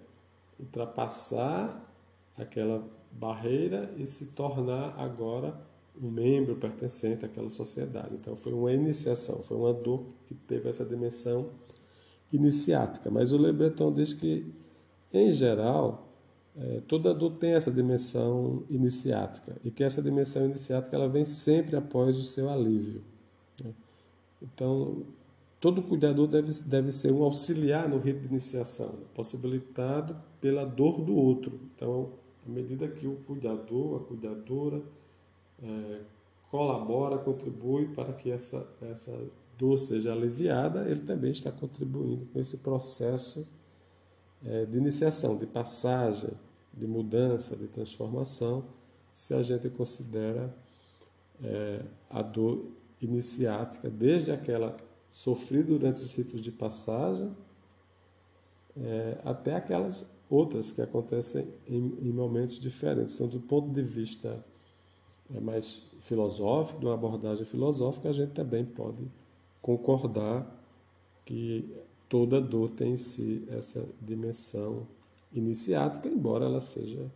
ultrapassar 0.59 1.87
aquela 2.35 2.83
barreira 3.11 3.93
e 3.97 4.05
se 4.07 4.31
tornar 4.31 4.99
agora 4.99 5.55
um 6.01 6.09
membro 6.09 6.55
pertencente 6.55 7.23
àquela 7.23 7.51
sociedade. 7.51 8.15
Então 8.15 8.35
foi 8.35 8.51
uma 8.51 8.73
iniciação, 8.73 9.43
foi 9.43 9.57
uma 9.57 9.71
dor 9.71 10.05
que 10.25 10.33
teve 10.33 10.67
essa 10.69 10.83
dimensão 10.83 11.51
iniciática. 12.35 13.09
Mas 13.09 13.31
o 13.31 13.37
Le 13.37 13.53
diz 13.95 14.13
que, 14.13 14.45
em 15.13 15.31
geral, 15.31 16.07
é, 16.57 16.81
toda 16.87 17.13
dor 17.13 17.31
tem 17.31 17.53
essa 17.53 17.69
dimensão 17.69 18.63
iniciática 18.69 19.57
e 19.63 19.69
que 19.69 19.83
essa 19.83 20.01
dimensão 20.01 20.45
iniciática 20.45 20.95
ela 20.95 21.09
vem 21.09 21.25
sempre 21.25 21.75
após 21.75 22.17
o 22.17 22.23
seu 22.23 22.49
alívio. 22.49 23.01
Né? 23.61 23.71
Então, 24.41 25.03
todo 25.59 25.81
cuidador 25.81 26.27
deve, 26.27 26.51
deve 26.63 26.91
ser 26.91 27.11
um 27.11 27.23
auxiliar 27.23 27.89
no 27.89 27.97
rito 27.97 28.21
de 28.21 28.27
iniciação, 28.27 28.99
possibilitado 29.13 30.15
pela 30.39 30.63
dor 30.63 31.01
do 31.01 31.15
outro. 31.15 31.59
Então, 31.75 32.11
à 32.45 32.49
medida 32.49 32.87
que 32.87 33.05
o 33.05 33.15
cuidador, 33.27 34.01
a 34.01 34.05
cuidadora, 34.05 34.81
é, 35.61 36.01
colabora, 36.49 37.17
contribui 37.17 37.87
para 37.89 38.13
que 38.13 38.31
essa, 38.31 38.65
essa 38.81 39.11
dor 39.57 39.77
seja 39.77 40.11
aliviada, 40.11 40.89
ele 40.89 41.01
também 41.01 41.31
está 41.31 41.51
contribuindo 41.51 42.25
com 42.27 42.39
esse 42.39 42.57
processo 42.57 43.47
é, 44.45 44.65
de 44.65 44.77
iniciação, 44.77 45.37
de 45.37 45.45
passagem, 45.45 46.29
de 46.73 46.87
mudança, 46.87 47.55
de 47.55 47.67
transformação, 47.67 48.65
se 49.13 49.33
a 49.33 49.41
gente 49.41 49.69
considera 49.69 50.53
é, 51.43 51.81
a 52.09 52.21
dor 52.21 52.65
iniciática, 53.01 53.89
desde 53.89 54.31
aquela 54.31 54.75
sofrida 55.09 55.69
durante 55.69 56.01
os 56.01 56.11
ritos 56.13 56.41
de 56.41 56.51
passagem, 56.51 57.31
é, 58.77 59.17
até 59.23 59.55
aquelas 59.55 60.05
outras 60.29 60.71
que 60.71 60.81
acontecem 60.81 61.47
em, 61.67 62.11
momentos 62.11 62.59
diferentes. 62.59 63.15
Então, 63.15 63.27
do 63.27 63.39
ponto 63.39 63.69
de 63.69 63.81
vista 63.81 64.43
mais 65.29 65.83
filosófico, 66.01 66.79
de 66.79 66.85
uma 66.85 66.93
abordagem 66.93 67.45
filosófica, 67.45 68.09
a 68.09 68.13
gente 68.13 68.31
também 68.31 68.65
pode 68.65 69.07
concordar 69.65 70.45
que 71.25 71.75
toda 72.07 72.39
dor 72.39 72.69
tem 72.69 72.91
em 72.91 72.97
si 72.97 73.43
essa 73.49 73.83
dimensão 73.99 74.85
iniciática, 75.33 76.07
embora 76.07 76.45
ela 76.45 76.61
seja 76.61 77.11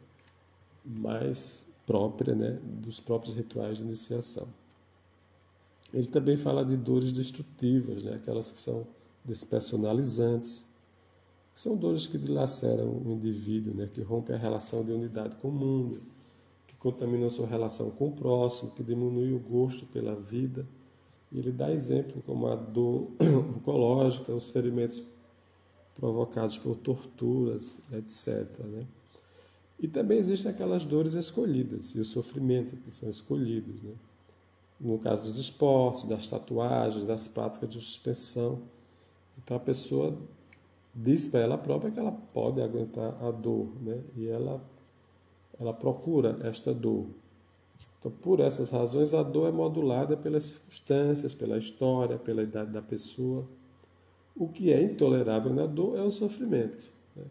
mais 0.83 1.71
própria 1.85 2.33
né, 2.33 2.59
dos 2.63 2.99
próprios 2.99 3.35
rituais 3.35 3.77
de 3.77 3.83
iniciação. 3.83 4.47
Ele 5.93 6.07
também 6.07 6.37
fala 6.37 6.65
de 6.65 6.75
dores 6.75 7.11
destrutivas, 7.11 8.01
né, 8.01 8.15
aquelas 8.15 8.51
que 8.51 8.57
são 8.57 8.87
despersonalizantes, 9.23 10.67
que 11.53 11.61
são 11.61 11.77
dores 11.77 12.07
que 12.07 12.17
dilaceram 12.17 12.89
o 12.89 13.11
indivíduo, 13.11 13.75
né, 13.75 13.87
que 13.93 14.01
rompem 14.01 14.35
a 14.35 14.39
relação 14.39 14.83
de 14.83 14.91
unidade 14.91 15.35
com 15.35 15.49
o 15.49 15.51
mundo, 15.51 16.01
que 16.65 16.75
contaminam 16.77 17.29
sua 17.29 17.45
relação 17.45 17.91
com 17.91 18.07
o 18.07 18.11
próximo, 18.11 18.71
que 18.71 18.81
diminuem 18.81 19.35
o 19.35 19.39
gosto 19.39 19.85
pela 19.85 20.15
vida 20.15 20.65
e 21.31 21.39
ele 21.39 21.51
dá 21.51 21.71
exemplo 21.71 22.21
como 22.25 22.47
a 22.47 22.55
dor 22.55 23.09
oncológica, 23.55 24.33
os 24.33 24.49
ferimentos 24.49 25.03
provocados 25.95 26.57
por 26.57 26.75
torturas, 26.77 27.77
etc. 27.91 28.47
Né? 28.65 28.85
E 29.79 29.87
também 29.87 30.17
existem 30.17 30.51
aquelas 30.51 30.85
dores 30.85 31.13
escolhidas 31.13 31.93
e 31.93 31.99
o 31.99 32.05
sofrimento 32.05 32.75
que 32.77 32.93
são 32.93 33.09
escolhidos. 33.09 33.81
Né? 33.81 33.93
No 34.79 34.97
caso 34.97 35.25
dos 35.25 35.37
esportes, 35.37 36.05
das 36.05 36.27
tatuagens, 36.29 37.05
das 37.05 37.27
práticas 37.27 37.69
de 37.69 37.79
suspensão. 37.79 38.61
Então 39.37 39.55
a 39.57 39.59
pessoa 39.59 40.17
diz 40.95 41.27
para 41.27 41.41
ela 41.41 41.57
própria 41.57 41.91
que 41.91 41.99
ela 41.99 42.11
pode 42.11 42.61
aguentar 42.61 43.15
a 43.23 43.29
dor 43.29 43.67
né? 43.81 44.01
e 44.15 44.27
ela, 44.27 44.61
ela 45.59 45.73
procura 45.73 46.39
esta 46.43 46.73
dor. 46.73 47.05
Então, 47.99 48.11
por 48.11 48.39
essas 48.39 48.69
razões, 48.69 49.13
a 49.13 49.21
dor 49.21 49.49
é 49.49 49.51
modulada 49.51 50.15
pelas 50.15 50.45
circunstâncias, 50.45 51.33
pela 51.33 51.57
história, 51.57 52.17
pela 52.17 52.41
idade 52.41 52.71
da 52.71 52.81
pessoa. 52.81 53.45
O 54.35 54.47
que 54.47 54.71
é 54.71 54.81
intolerável 54.81 55.53
na 55.53 55.65
dor 55.65 55.97
é 55.97 56.01
o 56.01 56.09
sofrimento, 56.09 56.89
né? 57.13 57.25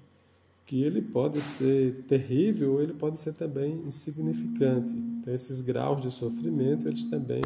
que 0.67 0.83
ele 0.83 1.01
pode 1.01 1.41
ser 1.41 2.03
terrível 2.07 2.75
ou 2.75 2.83
ele 2.83 2.93
pode 2.93 3.19
ser 3.19 3.33
também 3.33 3.83
insignificante. 3.87 4.93
Então, 4.93 5.33
esses 5.33 5.63
graus 5.63 6.03
de 6.03 6.11
sofrimento, 6.11 6.87
eles 6.87 7.05
também 7.05 7.43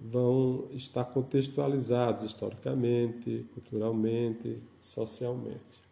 vão 0.00 0.68
estar 0.72 1.04
contextualizados 1.06 2.22
historicamente, 2.22 3.44
culturalmente, 3.52 4.56
socialmente. 4.78 5.82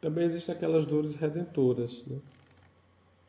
Também 0.00 0.24
existem 0.24 0.54
aquelas 0.54 0.84
dores 0.84 1.14
redentoras, 1.14 2.02
né? 2.06 2.18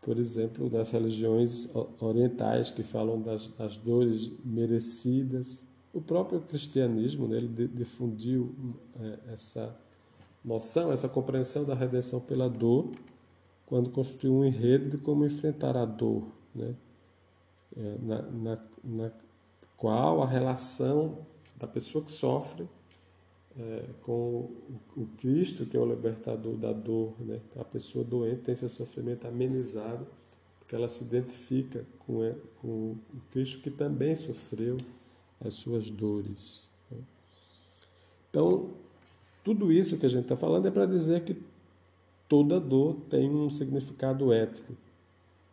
Por 0.07 0.17
exemplo, 0.17 0.69
das 0.69 0.91
religiões 0.91 1.69
orientais 1.99 2.71
que 2.71 2.81
falam 2.81 3.21
das, 3.21 3.47
das 3.47 3.75
dores 3.75 4.31
merecidas. 4.41 5.65
O 5.93 5.99
próprio 5.99 6.39
cristianismo 6.39 7.27
né, 7.27 7.35
ele 7.35 7.67
difundiu 7.67 8.55
é, 9.01 9.33
essa 9.33 9.77
noção, 10.45 10.93
essa 10.93 11.09
compreensão 11.09 11.65
da 11.65 11.75
redenção 11.75 12.21
pela 12.21 12.49
dor, 12.49 12.89
quando 13.65 13.89
construiu 13.89 14.35
um 14.35 14.45
enredo 14.45 14.91
de 14.91 14.97
como 14.97 15.25
enfrentar 15.25 15.75
a 15.75 15.83
dor, 15.83 16.23
né? 16.55 16.73
É, 17.75 17.97
na, 18.01 18.21
na, 18.21 18.57
na 18.81 19.11
qual 19.75 20.23
a 20.23 20.25
relação 20.25 21.17
da 21.57 21.67
pessoa 21.67 22.01
que 22.01 22.13
sofre 22.13 22.65
é, 23.59 23.85
com 24.03 24.49
o, 24.95 25.07
Cristo, 25.17 25.65
que 25.65 25.75
é 25.75 25.79
o 25.79 25.85
libertador 25.85 26.55
da 26.55 26.71
dor. 26.71 27.13
Né? 27.19 27.39
A 27.59 27.63
pessoa 27.63 28.03
doente 28.05 28.41
tem 28.41 28.55
seu 28.55 28.69
sofrimento 28.69 29.27
amenizado, 29.27 30.05
porque 30.59 30.75
ela 30.75 30.87
se 30.87 31.03
identifica 31.03 31.85
com, 31.99 32.35
com 32.61 32.67
o 32.67 33.21
Cristo 33.31 33.61
que 33.61 33.71
também 33.71 34.13
sofreu 34.13 34.77
as 35.43 35.55
suas 35.55 35.89
dores. 35.89 36.61
Né? 36.91 36.97
Então, 38.29 38.71
tudo 39.43 39.71
isso 39.71 39.97
que 39.97 40.05
a 40.05 40.09
gente 40.09 40.23
está 40.23 40.35
falando 40.35 40.67
é 40.67 40.71
para 40.71 40.85
dizer 40.85 41.23
que 41.23 41.35
toda 42.27 42.59
dor 42.59 42.95
tem 43.09 43.29
um 43.29 43.49
significado 43.49 44.31
ético. 44.31 44.73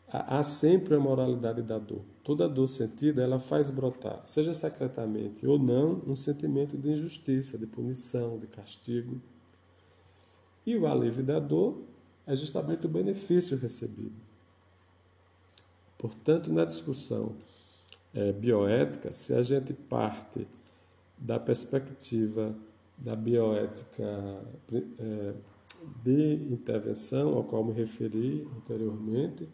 Há 0.09 0.43
sempre 0.43 0.95
a 0.95 1.01
moralidade 1.01 1.63
da 1.63 1.79
dor. 1.79 2.03
Toda 2.25 2.49
dor 2.49 2.67
sentida, 2.67 3.23
ela 3.23 3.39
faz 3.39 3.71
brotar, 3.71 4.23
seja 4.25 4.55
secretamente 4.55 5.47
ou 5.47 5.59
não, 5.59 6.01
um 6.07 6.17
sentimento 6.17 6.75
de 6.77 6.91
injustiça, 6.91 7.59
de 7.59 7.67
punição, 7.67 8.39
de 8.39 8.47
castigo. 8.47 9.21
E 10.65 10.75
o 10.75 10.87
alívio 10.87 11.23
da 11.23 11.39
dor 11.39 11.83
é 12.27 12.35
justamente 12.35 12.87
o 12.87 12.89
benefício 12.89 13.59
recebido. 13.59 14.15
Portanto, 15.99 16.51
na 16.51 16.65
discussão 16.65 17.37
é, 18.15 18.33
bioética, 18.33 19.13
se 19.13 19.35
a 19.35 19.43
gente 19.43 19.75
parte 19.75 20.49
da 21.19 21.39
perspectiva 21.39 22.57
da 22.97 23.15
bioética 23.15 24.43
é, 24.73 25.35
de 26.03 26.35
intervenção, 26.51 27.35
ao 27.35 27.45
qual 27.45 27.63
me 27.63 27.73
referi 27.75 28.49
anteriormente, 28.57 29.47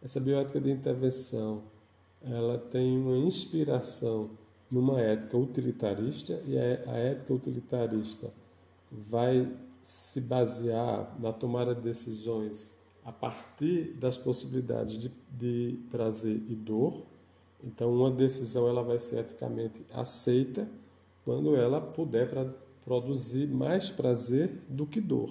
essa 0.00 0.20
bioética 0.20 0.60
de 0.60 0.70
intervenção 0.70 1.73
ela 2.30 2.58
tem 2.58 2.98
uma 2.98 3.16
inspiração 3.16 4.30
numa 4.70 5.00
ética 5.00 5.36
utilitarista 5.36 6.40
e 6.46 6.56
a 6.58 6.96
ética 6.96 7.34
utilitarista 7.34 8.32
vai 8.90 9.50
se 9.82 10.20
basear 10.22 11.14
na 11.20 11.32
tomada 11.32 11.74
de 11.74 11.82
decisões 11.82 12.70
a 13.04 13.12
partir 13.12 13.92
das 14.00 14.16
possibilidades 14.16 14.98
de, 14.98 15.10
de 15.30 15.78
prazer 15.90 16.40
e 16.48 16.54
dor. 16.54 17.02
Então, 17.62 17.92
uma 17.92 18.10
decisão 18.10 18.66
ela 18.66 18.82
vai 18.82 18.98
ser 18.98 19.20
eticamente 19.20 19.84
aceita 19.92 20.66
quando 21.24 21.54
ela 21.54 21.80
puder 21.80 22.28
pra, 22.28 22.46
produzir 22.84 23.46
mais 23.46 23.90
prazer 23.90 24.50
do 24.68 24.86
que 24.86 25.00
dor. 25.00 25.30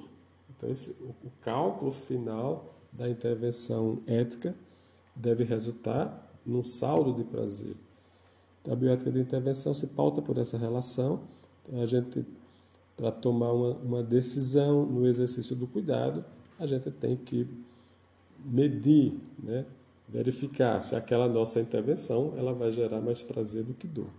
Então, 0.56 0.70
esse, 0.70 0.92
o, 1.02 1.16
o 1.26 1.32
cálculo 1.42 1.92
final 1.92 2.76
da 2.92 3.10
intervenção 3.10 4.00
ética 4.06 4.56
deve 5.16 5.44
resultar 5.44 6.32
num 6.46 6.64
saldo 6.64 7.14
de 7.14 7.24
prazer. 7.24 7.76
Então, 8.62 8.74
a 8.74 8.78
bioética 8.78 9.12
de 9.12 9.20
intervenção 9.20 9.74
se 9.74 9.88
pauta 9.88 10.22
por 10.22 10.38
essa 10.38 10.58
relação. 10.58 11.22
Então, 11.68 11.82
a 11.82 11.86
gente, 11.86 12.26
para 12.96 13.12
tomar 13.12 13.52
uma, 13.52 13.72
uma 13.76 14.04
decisão 14.04 14.86
no 14.86 15.06
exercício 15.06 15.56
do 15.56 15.68
cuidado, 15.68 16.24
a 16.60 16.66
gente 16.66 16.90
tem 16.92 17.16
que 17.16 17.48
medir, 18.46 19.20
né? 19.42 19.66
verificar 20.08 20.80
se 20.80 20.96
aquela 20.96 21.28
nossa 21.28 21.60
intervenção 21.60 22.34
ela 22.38 22.54
vai 22.54 22.72
gerar 22.72 23.02
mais 23.02 23.22
prazer 23.22 23.64
do 23.64 23.74
que 23.74 23.88
dor. 23.88 24.10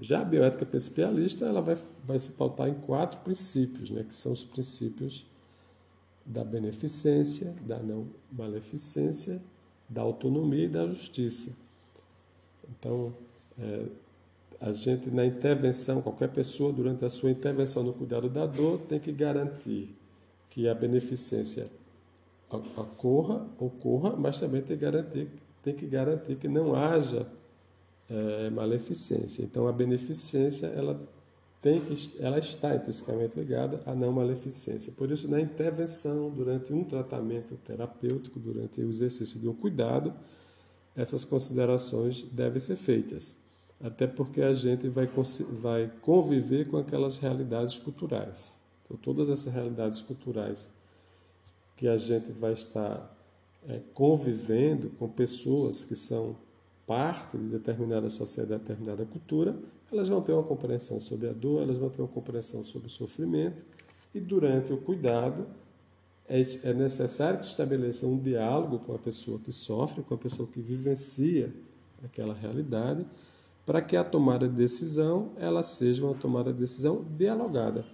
Já 0.00 0.20
a 0.20 0.24
bioética 0.24 0.64
principialista 0.64 1.44
ela 1.44 1.60
vai, 1.60 1.76
vai 2.04 2.18
se 2.18 2.32
pautar 2.32 2.68
em 2.68 2.74
quatro 2.74 3.20
princípios, 3.20 3.90
né? 3.90 4.04
que 4.04 4.14
são 4.14 4.32
os 4.32 4.44
princípios 4.44 5.26
da 6.24 6.44
beneficência, 6.44 7.56
da 7.66 7.78
não 7.78 8.06
maleficência, 8.30 9.42
da 9.88 10.02
autonomia 10.02 10.64
e 10.64 10.68
da 10.68 10.86
justiça. 10.86 11.52
Então, 12.68 13.14
é, 13.58 13.86
a 14.60 14.72
gente 14.72 15.10
na 15.10 15.24
intervenção, 15.24 16.02
qualquer 16.02 16.28
pessoa 16.28 16.72
durante 16.72 17.04
a 17.04 17.10
sua 17.10 17.30
intervenção 17.30 17.82
no 17.82 17.92
cuidado 17.92 18.28
da 18.28 18.44
dor 18.44 18.80
tem 18.88 18.98
que 18.98 19.12
garantir 19.12 19.94
que 20.50 20.68
a 20.68 20.74
beneficência 20.74 21.66
ocorra, 22.50 23.46
ocorra, 23.58 24.16
mas 24.16 24.40
também 24.40 24.62
tem 24.62 24.76
que 24.76 24.84
garantir, 24.84 25.28
tem 25.62 25.74
que, 25.74 25.86
garantir 25.86 26.36
que 26.36 26.48
não 26.48 26.74
haja 26.74 27.26
é, 28.08 28.50
maleficência. 28.50 29.42
Então, 29.42 29.68
a 29.68 29.72
beneficência 29.72 30.66
ela 30.66 31.00
tem 31.60 31.80
que, 31.80 32.16
ela 32.20 32.38
está 32.38 32.74
intrinsecamente 32.74 33.36
ligada 33.36 33.82
à 33.84 33.94
não 33.94 34.12
maleficência. 34.12 34.92
Por 34.92 35.10
isso, 35.10 35.28
na 35.28 35.40
intervenção, 35.40 36.30
durante 36.30 36.72
um 36.72 36.84
tratamento 36.84 37.56
terapêutico, 37.56 38.38
durante 38.38 38.80
o 38.80 38.88
exercício 38.88 39.40
de 39.40 39.48
um 39.48 39.54
cuidado, 39.54 40.14
essas 40.94 41.24
considerações 41.24 42.22
devem 42.22 42.60
ser 42.60 42.76
feitas. 42.76 43.36
Até 43.80 44.06
porque 44.06 44.42
a 44.42 44.52
gente 44.52 44.88
vai, 44.88 45.08
vai 45.52 45.92
conviver 46.00 46.68
com 46.68 46.76
aquelas 46.76 47.18
realidades 47.18 47.78
culturais. 47.78 48.58
Então, 48.84 48.96
todas 48.96 49.28
essas 49.28 49.52
realidades 49.52 50.00
culturais 50.00 50.70
que 51.76 51.86
a 51.86 51.96
gente 51.96 52.32
vai 52.32 52.52
estar 52.52 53.16
é, 53.68 53.80
convivendo 53.94 54.90
com 54.98 55.08
pessoas 55.08 55.84
que 55.84 55.94
são 55.94 56.36
parte 56.88 57.36
de 57.36 57.44
determinada 57.44 58.08
sociedade, 58.08 58.62
determinada 58.62 59.04
cultura, 59.04 59.54
elas 59.92 60.08
vão 60.08 60.22
ter 60.22 60.32
uma 60.32 60.42
compreensão 60.42 60.98
sobre 60.98 61.28
a 61.28 61.32
dor, 61.34 61.62
elas 61.62 61.76
vão 61.76 61.90
ter 61.90 62.00
uma 62.00 62.08
compreensão 62.08 62.64
sobre 62.64 62.88
o 62.88 62.90
sofrimento, 62.90 63.64
e 64.14 64.18
durante 64.18 64.72
o 64.72 64.78
cuidado 64.78 65.46
é, 66.26 66.40
é 66.64 66.72
necessário 66.72 67.38
que 67.38 67.44
estabeleça 67.44 68.06
um 68.06 68.18
diálogo 68.18 68.78
com 68.78 68.94
a 68.94 68.98
pessoa 68.98 69.38
que 69.38 69.52
sofre, 69.52 70.02
com 70.02 70.14
a 70.14 70.18
pessoa 70.18 70.48
que 70.48 70.60
vivencia 70.60 71.52
aquela 72.02 72.32
realidade, 72.32 73.06
para 73.66 73.82
que 73.82 73.94
a 73.94 74.02
tomada 74.02 74.48
de 74.48 74.54
decisão 74.54 75.32
ela 75.36 75.62
seja 75.62 76.02
uma 76.02 76.14
tomada 76.14 76.54
de 76.54 76.60
decisão 76.60 77.04
dialogada, 77.18 77.84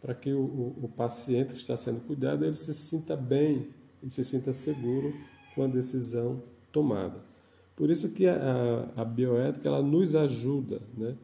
para 0.00 0.12
que 0.12 0.32
o, 0.32 0.40
o, 0.40 0.78
o 0.82 0.88
paciente 0.88 1.52
que 1.52 1.60
está 1.60 1.76
sendo 1.76 2.00
cuidado 2.00 2.44
ele 2.44 2.54
se 2.54 2.74
sinta 2.74 3.14
bem, 3.14 3.70
e 4.02 4.10
se 4.10 4.24
sinta 4.24 4.52
seguro 4.52 5.14
com 5.54 5.62
a 5.62 5.68
decisão 5.68 6.42
tomada. 6.72 7.31
Por 7.76 7.90
isso 7.90 8.10
que 8.10 8.26
a, 8.26 8.88
a, 8.96 9.04
bioética 9.04 9.68
ela 9.68 9.82
nos 9.82 10.14
ajuda, 10.14 10.80
né? 10.96 11.14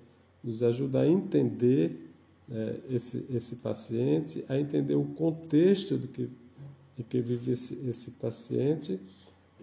nos 0.43 0.63
ajuda 0.63 1.01
a 1.01 1.07
entender 1.07 2.11
né, 2.49 2.77
esse, 2.91 3.27
esse 3.35 3.57
paciente, 3.57 4.45
a 4.49 4.59
entender 4.59 4.95
o 4.95 5.05
contexto 5.05 5.99
de 5.99 6.09
que, 6.09 6.31
em 6.99 7.03
que 7.03 7.21
vive 7.21 7.53
esse, 7.53 7.87
esse 7.89 8.13
paciente 8.13 8.99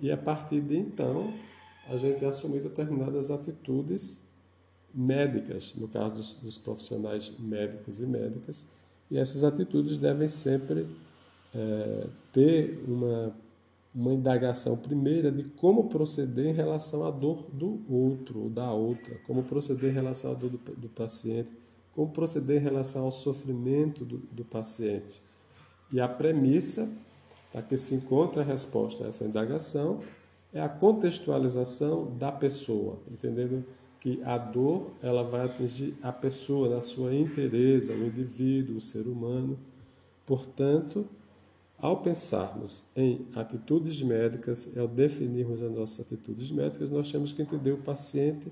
e 0.02 0.12
a 0.12 0.17
partir 0.17 0.62
de 0.62 0.78
então 0.78 1.34
a 1.89 1.98
gente 1.98 2.24
assumir 2.26 2.62
determinadas 2.62 3.32
atitudes 3.32 4.21
médicas, 4.93 5.74
no 5.76 5.88
caso 5.88 6.17
dos, 6.17 6.34
dos 6.36 6.58
profissionais 6.58 7.32
médicos 7.39 8.00
e 8.00 8.06
médicas, 8.06 8.65
e 9.10 9.17
essas 9.17 9.43
atitudes 9.43 9.98
devem 9.98 10.28
sempre 10.28 10.88
é, 11.54 12.08
ter 12.34 12.84
uma 12.88 13.36
uma 13.95 14.13
indagação 14.13 14.75
primeira 14.75 15.31
de 15.31 15.43
como 15.43 15.86
proceder 15.86 16.47
em 16.47 16.53
relação 16.53 17.05
à 17.05 17.12
dor 17.12 17.49
do 17.51 17.81
outro 17.89 18.43
ou 18.43 18.49
da 18.49 18.71
outra, 18.71 19.17
como 19.25 19.43
proceder 19.43 19.89
em 19.91 19.93
relação 19.93 20.31
à 20.31 20.34
dor 20.34 20.49
do, 20.49 20.58
do 20.58 20.89
paciente, 20.89 21.53
como 21.93 22.12
proceder 22.12 22.60
em 22.60 22.63
relação 22.63 23.05
ao 23.05 23.12
sofrimento 23.12 24.03
do, 24.03 24.17
do 24.17 24.43
paciente. 24.43 25.21
E 25.91 26.01
a 26.01 26.10
premissa 26.10 26.91
para 27.53 27.62
que 27.62 27.77
se 27.77 27.95
encontre 27.95 28.41
a 28.41 28.43
resposta 28.43 29.05
a 29.05 29.08
essa 29.08 29.23
indagação 29.23 29.99
é 30.51 30.60
a 30.60 30.67
contextualização 30.67 32.13
da 32.17 32.29
pessoa, 32.29 32.99
entendendo 33.10 33.63
que 34.01 34.21
a 34.23 34.38
dor 34.38 34.91
ela 35.01 35.23
vai 35.23 35.45
atingir 35.45 35.95
a 36.03 36.12
pessoa 36.12 36.67
na 36.67 36.81
sua 36.81 37.15
inteireza, 37.15 37.93
o 37.93 38.05
indivíduo, 38.05 38.75
o 38.75 38.81
ser 38.81 39.08
humano. 39.08 39.58
Portanto, 40.25 41.08
ao 41.77 42.01
pensarmos 42.01 42.83
em 42.95 43.27
atitudes 43.35 44.01
médicas, 44.01 44.69
ao 44.77 44.88
definirmos 44.88 45.61
as 45.61 45.71
nossas 45.71 45.99
atitudes 46.01 46.51
médicas, 46.51 46.89
nós 46.89 47.11
temos 47.11 47.33
que 47.33 47.41
entender 47.41 47.71
o 47.71 47.77
paciente 47.77 48.51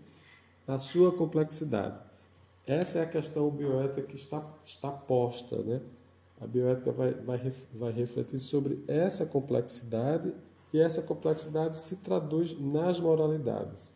na 0.68 0.78
sua 0.78 1.12
complexidade. 1.12 2.00
Essa 2.66 3.00
é 3.00 3.04
a 3.04 3.10
questão 3.10 3.50
bioética 3.50 4.02
que 4.02 4.16
está, 4.16 4.44
está 4.64 4.90
posta. 4.90 5.58
Né? 5.58 5.82
A 6.40 6.48
bioética 6.48 6.92
vai, 6.92 7.14
vai, 7.14 7.54
vai 7.74 7.92
refletir 7.92 8.40
sobre 8.40 8.84
essa 8.88 9.26
complexidade 9.26 10.34
e 10.74 10.80
essa 10.80 11.02
complexidade 11.02 11.78
se 11.78 11.98
traduz 11.98 12.60
nas 12.60 13.00
moralidades, 13.00 13.96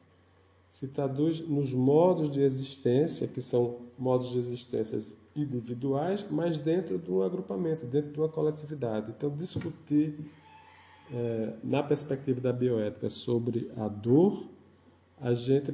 se 0.69 0.87
traduz 0.89 1.39
nos 1.39 1.73
modos 1.73 2.29
de 2.29 2.41
existência, 2.41 3.27
que 3.27 3.41
são 3.41 3.79
modos 3.97 4.29
de 4.29 4.37
existência 4.37 5.01
individuais, 5.41 6.25
mas 6.29 6.57
dentro 6.57 6.97
de 6.97 7.11
um 7.11 7.21
agrupamento, 7.21 7.85
dentro 7.85 8.11
de 8.11 8.19
uma 8.19 8.29
coletividade. 8.29 9.11
Então, 9.11 9.29
discutir 9.29 10.13
é, 11.11 11.53
na 11.63 11.81
perspectiva 11.81 12.41
da 12.41 12.51
bioética 12.51 13.09
sobre 13.09 13.71
a 13.77 13.87
dor, 13.87 14.47
a 15.19 15.33
gente 15.33 15.73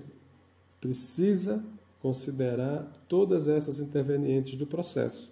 precisa 0.80 1.64
considerar 2.02 2.92
todas 3.08 3.48
essas 3.48 3.80
intervenientes 3.80 4.56
do 4.56 4.68
processo. 4.68 5.32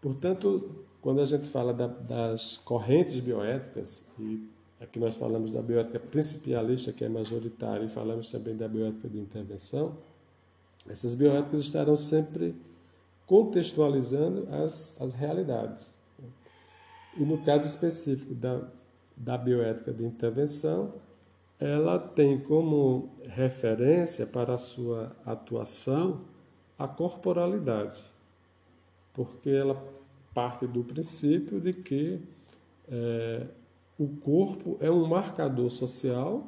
Portanto, 0.00 0.84
quando 1.00 1.20
a 1.20 1.24
gente 1.24 1.46
fala 1.46 1.72
da, 1.72 1.86
das 1.86 2.56
correntes 2.58 3.20
bioéticas, 3.20 4.04
e 4.18 4.48
aqui 4.80 4.98
nós 4.98 5.16
falamos 5.16 5.50
da 5.50 5.62
bioética 5.62 6.00
principialista, 6.00 6.92
que 6.92 7.04
é 7.04 7.08
majoritária, 7.08 7.84
e 7.84 7.88
falamos 7.88 8.30
também 8.30 8.56
da 8.56 8.68
bioética 8.68 9.08
de 9.08 9.18
intervenção, 9.18 9.96
essas 10.88 11.14
bioéticas 11.14 11.60
estarão 11.60 11.96
sempre 11.96 12.54
contextualizando 13.26 14.48
as, 14.50 15.00
as 15.00 15.14
realidades. 15.14 15.94
E 17.16 17.24
no 17.24 17.38
caso 17.42 17.66
específico 17.66 18.34
da, 18.34 18.62
da 19.16 19.36
bioética 19.36 19.92
de 19.92 20.04
intervenção, 20.04 20.94
ela 21.58 21.98
tem 21.98 22.40
como 22.40 23.10
referência 23.24 24.26
para 24.26 24.54
a 24.54 24.58
sua 24.58 25.14
atuação 25.24 26.22
a 26.78 26.88
corporalidade, 26.88 28.02
porque 29.12 29.50
ela 29.50 29.80
parte 30.34 30.66
do 30.66 30.82
princípio 30.82 31.60
de 31.60 31.72
que 31.72 32.20
é, 32.88 33.46
o 33.98 34.08
corpo 34.08 34.76
é 34.80 34.90
um 34.90 35.06
marcador 35.06 35.70
social 35.70 36.44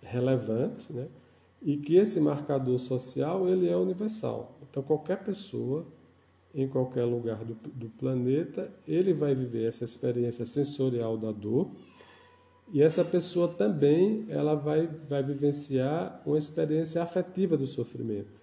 relevante, 0.00 0.90
né? 0.92 1.08
e 1.60 1.76
que 1.76 1.96
esse 1.96 2.20
marcador 2.20 2.78
social 2.78 3.48
ele 3.48 3.68
é 3.68 3.76
universal. 3.76 4.57
Então 4.70 4.82
qualquer 4.82 5.22
pessoa 5.22 5.86
em 6.54 6.66
qualquer 6.66 7.04
lugar 7.04 7.44
do, 7.44 7.54
do 7.54 7.88
planeta 7.90 8.72
ele 8.86 9.12
vai 9.12 9.34
viver 9.34 9.66
essa 9.66 9.84
experiência 9.84 10.44
sensorial 10.44 11.16
da 11.16 11.30
dor 11.30 11.70
e 12.72 12.82
essa 12.82 13.04
pessoa 13.04 13.48
também 13.48 14.26
ela 14.28 14.54
vai, 14.54 14.86
vai 15.08 15.22
vivenciar 15.22 16.22
uma 16.26 16.36
experiência 16.36 17.02
afetiva 17.02 17.56
do 17.56 17.66
sofrimento. 17.66 18.40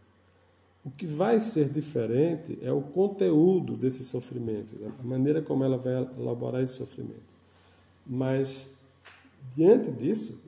O 0.84 0.90
que 0.90 1.06
vai 1.06 1.40
ser 1.40 1.70
diferente 1.70 2.58
é 2.62 2.72
o 2.72 2.82
conteúdo 2.82 3.76
desse 3.76 4.04
sofrimento, 4.04 4.76
a 5.00 5.04
maneira 5.04 5.42
como 5.42 5.64
ela 5.64 5.78
vai 5.78 5.94
elaborar 6.18 6.62
esse 6.62 6.74
sofrimento. 6.74 7.36
Mas, 8.06 8.78
diante 9.56 9.90
disso, 9.90 10.40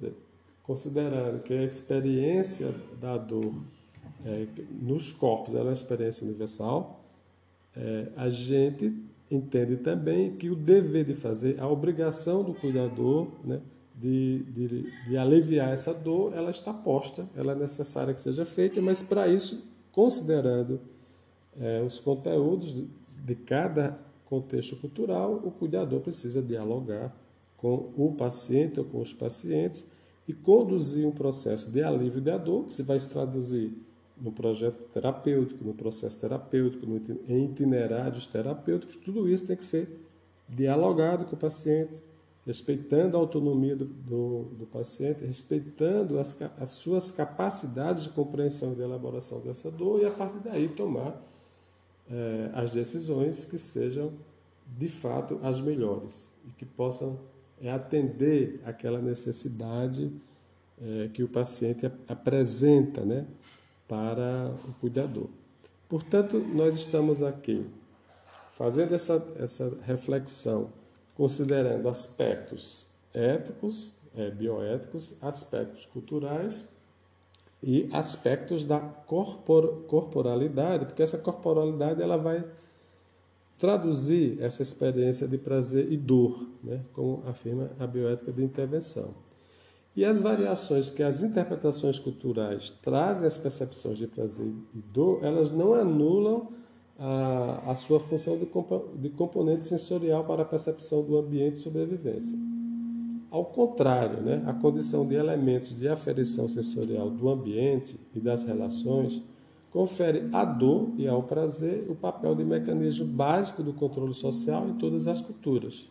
considerando 0.62 1.42
que 1.42 1.54
a 1.54 1.64
experiência 1.64 2.72
da 3.02 3.18
dor 3.18 3.54
é, 4.26 4.48
nos 4.82 5.12
corpos 5.12 5.56
é 5.56 5.62
uma 5.62 5.72
experiência 5.72 6.26
universal, 6.26 7.04
é, 7.76 8.08
a 8.16 8.30
gente 8.30 8.94
entende 9.30 9.78
também 9.78 10.36
que 10.36 10.50
o 10.50 10.56
dever 10.56 11.04
de 11.04 11.14
fazer, 11.14 11.60
a 11.60 11.68
obrigação 11.68 12.44
do 12.44 12.54
cuidador 12.54 13.28
né, 13.44 13.60
de, 13.96 14.44
de, 14.44 14.92
de 15.06 15.18
aliviar 15.18 15.72
essa 15.72 15.94
dor, 15.94 16.34
ela 16.34 16.50
está 16.50 16.74
posta, 16.74 17.28
ela 17.36 17.52
é 17.52 17.56
necessária 17.56 18.14
que 18.14 18.22
seja 18.22 18.46
feita, 18.46 18.82
mas 18.82 19.04
para 19.04 19.28
isso, 19.28 19.64
considerando 19.92 20.80
é, 21.60 21.82
os 21.82 22.00
conteúdos 22.00 22.74
de, 22.74 22.88
de 23.26 23.36
cada 23.36 24.00
contexto 24.26 24.76
cultural, 24.76 25.42
o 25.44 25.52
cuidador 25.52 26.00
precisa 26.02 26.42
dialogar 26.42 27.16
com 27.58 27.92
o 27.98 28.14
paciente 28.18 28.80
ou 28.80 28.86
com 28.86 29.02
os 29.02 29.14
pacientes 29.14 29.86
e 30.28 30.34
conduzir 30.34 31.08
um 31.08 31.12
processo 31.12 31.72
de 31.72 31.82
alívio 31.82 32.22
da 32.22 32.38
dor, 32.38 32.66
que 32.66 32.74
se 32.74 32.84
vai 32.84 33.00
se 33.00 33.10
traduzir 33.10 33.72
no 34.20 34.32
projeto 34.32 34.82
terapêutico, 34.94 35.64
no 35.64 35.74
processo 35.74 36.20
terapêutico, 36.20 36.86
em 37.28 37.46
itinerários 37.46 38.28
terapêuticos, 38.28 38.96
tudo 38.98 39.30
isso 39.30 39.46
tem 39.46 39.56
que 39.56 39.66
ser 39.66 39.88
dialogado 40.48 41.26
com 41.26 41.36
o 41.36 41.40
paciente, 41.40 42.02
respeitando 42.46 43.18
a 43.18 43.20
autonomia 43.20 43.76
do, 43.76 43.86
do, 43.86 44.44
do 44.58 44.66
paciente, 44.66 45.24
respeitando 45.26 46.18
as, 46.18 46.38
as, 46.60 46.70
suas 46.70 47.12
capacidades 47.12 48.04
de 48.04 48.10
compreensão 48.10 48.72
e 48.72 48.76
de 48.76 48.82
elaboração 48.82 49.42
dessa 49.42 49.70
dor, 49.70 50.02
e 50.02 50.06
a 50.06 50.12
partir 50.12 50.40
daí 50.40 50.70
tomar 50.70 51.22
é, 52.10 52.50
as 52.54 52.72
decisões 52.72 53.46
que 53.46 53.58
sejam 53.58 54.14
de 54.78 54.88
fato 54.88 55.40
as 55.44 55.60
melhores 55.60 56.32
e 56.48 56.52
que 56.52 56.66
possam 56.66 57.20
é, 57.62 57.70
atender 57.70 58.62
aquela 58.66 59.02
necessidade 59.02 60.12
é, 60.82 61.10
que 61.14 61.24
o 61.24 61.28
paciente 61.28 61.86
apresenta 62.08 63.04
né, 63.04 63.26
para 63.88 64.54
o 64.68 64.74
cuidador. 64.80 65.28
Portanto, 65.88 66.38
nós 66.40 66.76
estamos 66.76 67.24
aqui 67.24 67.66
fazendo 68.50 68.94
essa, 68.94 69.36
essa 69.40 69.78
reflexão 69.86 70.72
considerando 71.16 71.88
aspectos 71.88 72.88
éticos, 73.14 73.96
é, 74.16 74.30
bioéticos, 74.30 75.16
aspectos 75.22 75.86
culturais 75.86 76.66
e 77.62 77.90
aspectos 77.92 78.64
da 78.64 78.80
corpor, 78.80 79.84
corporalidade, 79.88 80.86
porque 80.86 81.02
essa 81.02 81.18
corporalidade 81.18 82.02
ela 82.02 82.18
vai 82.18 82.46
traduzir 83.58 84.40
essa 84.42 84.62
experiência 84.62 85.28
de 85.28 85.38
prazer 85.38 85.92
e 85.92 85.98
dor, 85.98 86.48
né, 86.64 86.82
como 86.94 87.24
afirma 87.26 87.72
a 87.80 87.88
bioética 87.88 88.32
de 88.32 88.44
intervenção. 88.44 89.14
E 89.98 90.06
as 90.06 90.22
variações 90.22 90.92
que 90.92 91.02
as 91.02 91.24
interpretações 91.24 91.98
culturais 91.98 92.70
trazem 92.84 93.28
às 93.28 93.36
percepções 93.36 93.98
de 93.98 94.06
prazer 94.06 94.54
e 94.76 94.80
dor, 94.94 95.24
elas 95.24 95.50
não 95.50 95.74
anulam 95.74 96.50
a, 97.00 97.64
a 97.72 97.74
sua 97.74 98.00
função 98.00 98.38
de, 98.38 98.46
compo, 98.46 98.90
de 98.96 99.10
componente 99.10 99.64
sensorial 99.64 100.24
para 100.24 100.44
a 100.44 100.46
percepção 100.46 101.02
do 101.02 101.18
ambiente 101.18 101.54
de 101.54 101.60
sobrevivência. 101.62 102.38
Ao 103.32 103.44
contrário, 103.44 104.22
né, 104.22 104.44
a 104.46 104.54
condição 104.54 105.04
de 105.04 105.16
elementos 105.16 105.76
de 105.76 105.88
aferição 105.88 106.48
sensorial 106.48 107.10
do 107.10 107.28
ambiente 107.28 108.00
e 108.14 108.20
das 108.20 108.44
relações 108.44 109.24
confere 109.72 110.30
à 110.32 110.46
dor 110.46 110.92
e 110.96 111.08
ao 111.08 111.24
prazer 111.24 111.90
o 111.90 111.96
papel 111.96 112.36
de 112.36 112.44
mecanismo 112.46 113.04
básico 113.08 113.64
do 113.64 113.74
controle 113.74 114.14
social 114.14 114.70
em 114.70 114.74
todas 114.74 115.08
as 115.08 115.22
culturas. 115.22 115.90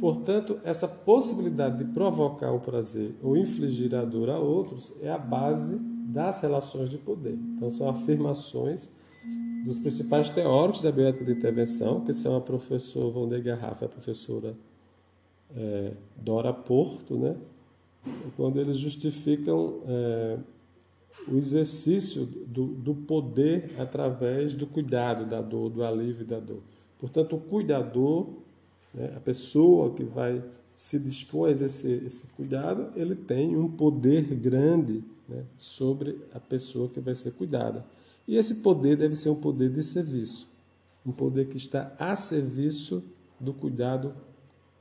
Portanto, 0.00 0.58
essa 0.62 0.86
possibilidade 0.86 1.84
de 1.84 1.92
provocar 1.92 2.52
o 2.52 2.60
prazer 2.60 3.14
ou 3.22 3.36
infligir 3.36 3.94
a 3.94 4.04
dor 4.04 4.30
a 4.30 4.38
outros 4.38 4.94
é 5.02 5.10
a 5.10 5.18
base 5.18 5.76
das 5.78 6.40
relações 6.40 6.88
de 6.88 6.98
poder. 6.98 7.38
Então, 7.54 7.68
são 7.70 7.88
afirmações 7.88 8.90
dos 9.64 9.78
principais 9.78 10.30
teóricos 10.30 10.80
da 10.80 10.90
bioética 10.92 11.24
de 11.24 11.32
intervenção, 11.32 12.00
que 12.04 12.12
são 12.12 12.36
a 12.36 12.40
professora 12.40 13.10
Vonde 13.10 13.40
Garrafa 13.40 13.84
e 13.84 13.86
a 13.86 13.88
professora 13.88 14.56
é, 15.54 15.92
Dora 16.16 16.52
Porto, 16.52 17.16
né? 17.16 17.36
quando 18.36 18.60
eles 18.60 18.78
justificam 18.78 19.80
é, 19.86 20.38
o 21.30 21.36
exercício 21.36 22.24
do, 22.24 22.66
do 22.66 22.94
poder 22.94 23.74
através 23.78 24.54
do 24.54 24.66
cuidado 24.66 25.26
da 25.26 25.42
dor, 25.42 25.68
do 25.68 25.84
alívio 25.84 26.24
da 26.24 26.38
dor. 26.38 26.62
Portanto, 26.98 27.36
o 27.36 27.40
cuidador, 27.40 28.28
né, 28.98 29.12
a 29.16 29.20
pessoa 29.20 29.94
que 29.94 30.02
vai 30.02 30.42
se 30.74 30.98
dispor 30.98 31.48
a 31.48 31.52
exercer 31.52 32.04
esse 32.04 32.26
cuidado, 32.28 32.92
ele 32.96 33.14
tem 33.14 33.56
um 33.56 33.70
poder 33.70 34.34
grande 34.34 35.04
né, 35.28 35.44
sobre 35.56 36.20
a 36.34 36.40
pessoa 36.40 36.88
que 36.88 36.98
vai 36.98 37.14
ser 37.14 37.32
cuidada. 37.32 37.84
E 38.26 38.36
esse 38.36 38.56
poder 38.56 38.96
deve 38.96 39.14
ser 39.14 39.28
um 39.28 39.40
poder 39.40 39.70
de 39.70 39.82
serviço, 39.82 40.48
um 41.06 41.12
poder 41.12 41.46
que 41.48 41.56
está 41.56 41.94
a 41.98 42.16
serviço 42.16 43.04
do 43.38 43.52
cuidado 43.52 44.14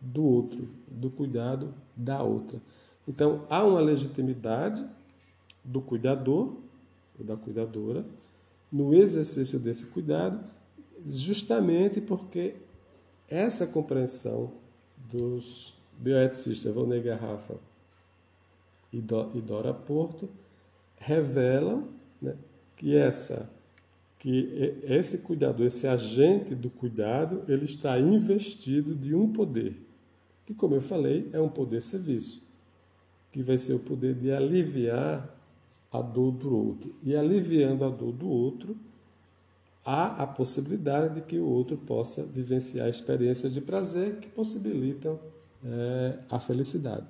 do 0.02 0.24
outro, 0.24 0.68
do 0.88 1.10
cuidado 1.10 1.74
da 1.96 2.22
outra. 2.24 2.60
Então, 3.08 3.46
há 3.50 3.64
uma 3.64 3.80
legitimidade 3.80 4.84
do 5.64 5.80
cuidador 5.80 6.56
ou 7.18 7.26
da 7.26 7.36
cuidadora 7.36 8.04
no 8.72 8.94
exercício 8.94 9.60
desse 9.60 9.86
cuidado, 9.86 10.40
justamente 11.06 12.02
porque 12.02 12.56
essa 13.30 13.68
compreensão 13.68 14.52
dos 15.12 15.74
bioeticistas 15.98 16.74
Volney 16.74 17.02
Garrafa 17.02 17.56
e 18.92 19.02
Dora 19.02 19.74
Porto 19.74 20.30
revelam 20.98 21.88
né, 22.22 22.36
que 22.76 22.96
essa 22.96 23.50
que 24.20 24.76
esse 24.84 25.20
cuidador, 25.20 25.68
esse 25.68 25.88
agente 25.88 26.56
do 26.56 26.72
cuidado, 26.72 27.44
ele 27.48 27.66
está 27.66 28.00
investido 28.00 28.96
de 28.96 29.14
um 29.14 29.32
poder, 29.32 29.80
que 30.44 30.56
como 30.56 30.74
eu 30.74 30.82
falei, 30.82 31.30
é 31.32 31.40
um 31.40 31.50
poder 31.50 31.82
serviço, 31.82 32.44
que 33.32 33.44
vai 33.44 33.60
ser 33.60 33.74
o 33.74 33.80
poder 33.80 34.16
de 34.16 34.32
aliviar 34.32 35.38
a 35.92 36.02
dor 36.02 36.32
do 36.32 36.56
outro. 36.56 36.96
E 37.04 37.16
aliviando 37.16 37.86
a 37.86 37.90
dor 37.90 38.12
do 38.12 38.28
outro, 38.28 38.76
há 39.88 40.22
a 40.22 40.28
possibilidade 40.28 41.16
de 41.16 41.22
que 41.22 41.40
o 41.40 41.48
outro 41.48 41.78
possa 41.78 42.22
vivenciar 42.22 42.90
experiências 42.90 43.54
de 43.54 43.62
prazer 43.62 44.18
que 44.18 44.28
possibilitam 44.28 45.18
é, 45.64 46.20
a 46.30 46.38
felicidade. 46.42 47.08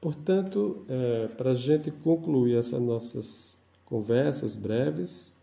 Portanto, 0.00 0.82
é, 0.88 1.28
para 1.28 1.50
a 1.50 1.54
gente 1.54 1.90
concluir 1.90 2.56
essas 2.56 2.80
nossas 2.80 3.58
conversas 3.84 4.56
breves 4.56 5.34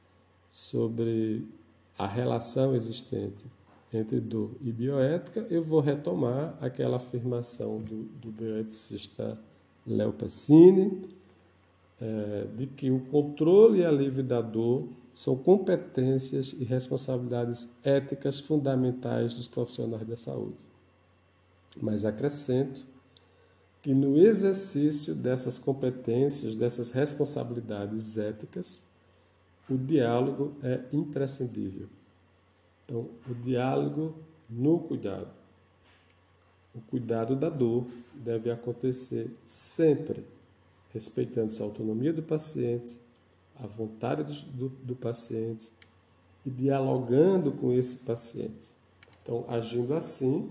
sobre 0.51 1.47
a 1.95 2.07
relação 2.07 2.75
existente 2.75 3.45
entre 3.93 4.19
dor 4.19 4.49
e 4.61 4.71
bioética, 4.71 5.45
eu 5.51 5.61
vou 5.61 5.79
retomar 5.79 6.57
aquela 6.59 6.97
afirmação 6.97 7.79
do, 7.79 8.05
do 8.19 8.31
bioeticista 8.31 9.37
Léo 9.85 10.13
Pessini, 10.13 11.03
é, 12.01 12.47
de 12.55 12.65
que 12.65 12.89
o 12.89 13.01
controle 13.01 13.81
e 13.81 13.85
alívio 13.85 14.23
da 14.23 14.41
dor 14.41 14.87
são 15.13 15.35
competências 15.35 16.53
e 16.53 16.63
responsabilidades 16.63 17.69
éticas 17.83 18.39
fundamentais 18.39 19.33
dos 19.33 19.47
profissionais 19.47 20.07
da 20.07 20.15
saúde. 20.17 20.55
Mas 21.81 22.05
acrescento 22.05 22.85
que 23.81 23.93
no 23.93 24.17
exercício 24.17 25.15
dessas 25.15 25.57
competências, 25.57 26.55
dessas 26.55 26.91
responsabilidades 26.91 28.17
éticas, 28.17 28.85
o 29.69 29.77
diálogo 29.77 30.53
é 30.61 30.81
imprescindível. 30.93 31.87
Então, 32.85 33.09
o 33.29 33.33
diálogo 33.33 34.13
no 34.49 34.79
cuidado. 34.79 35.29
O 36.75 36.81
cuidado 36.81 37.35
da 37.35 37.49
dor 37.49 37.85
deve 38.13 38.51
acontecer 38.51 39.29
sempre, 39.45 40.25
respeitando-se 40.93 41.61
a 41.61 41.65
autonomia 41.65 42.13
do 42.13 42.21
paciente, 42.21 42.99
a 43.61 43.67
vontade 43.67 44.23
do, 44.23 44.69
do, 44.69 44.69
do 44.83 44.95
paciente 44.95 45.71
e 46.45 46.49
dialogando 46.49 47.51
com 47.51 47.71
esse 47.71 47.97
paciente. 47.97 48.71
Então, 49.21 49.45
agindo 49.47 49.93
assim, 49.93 50.49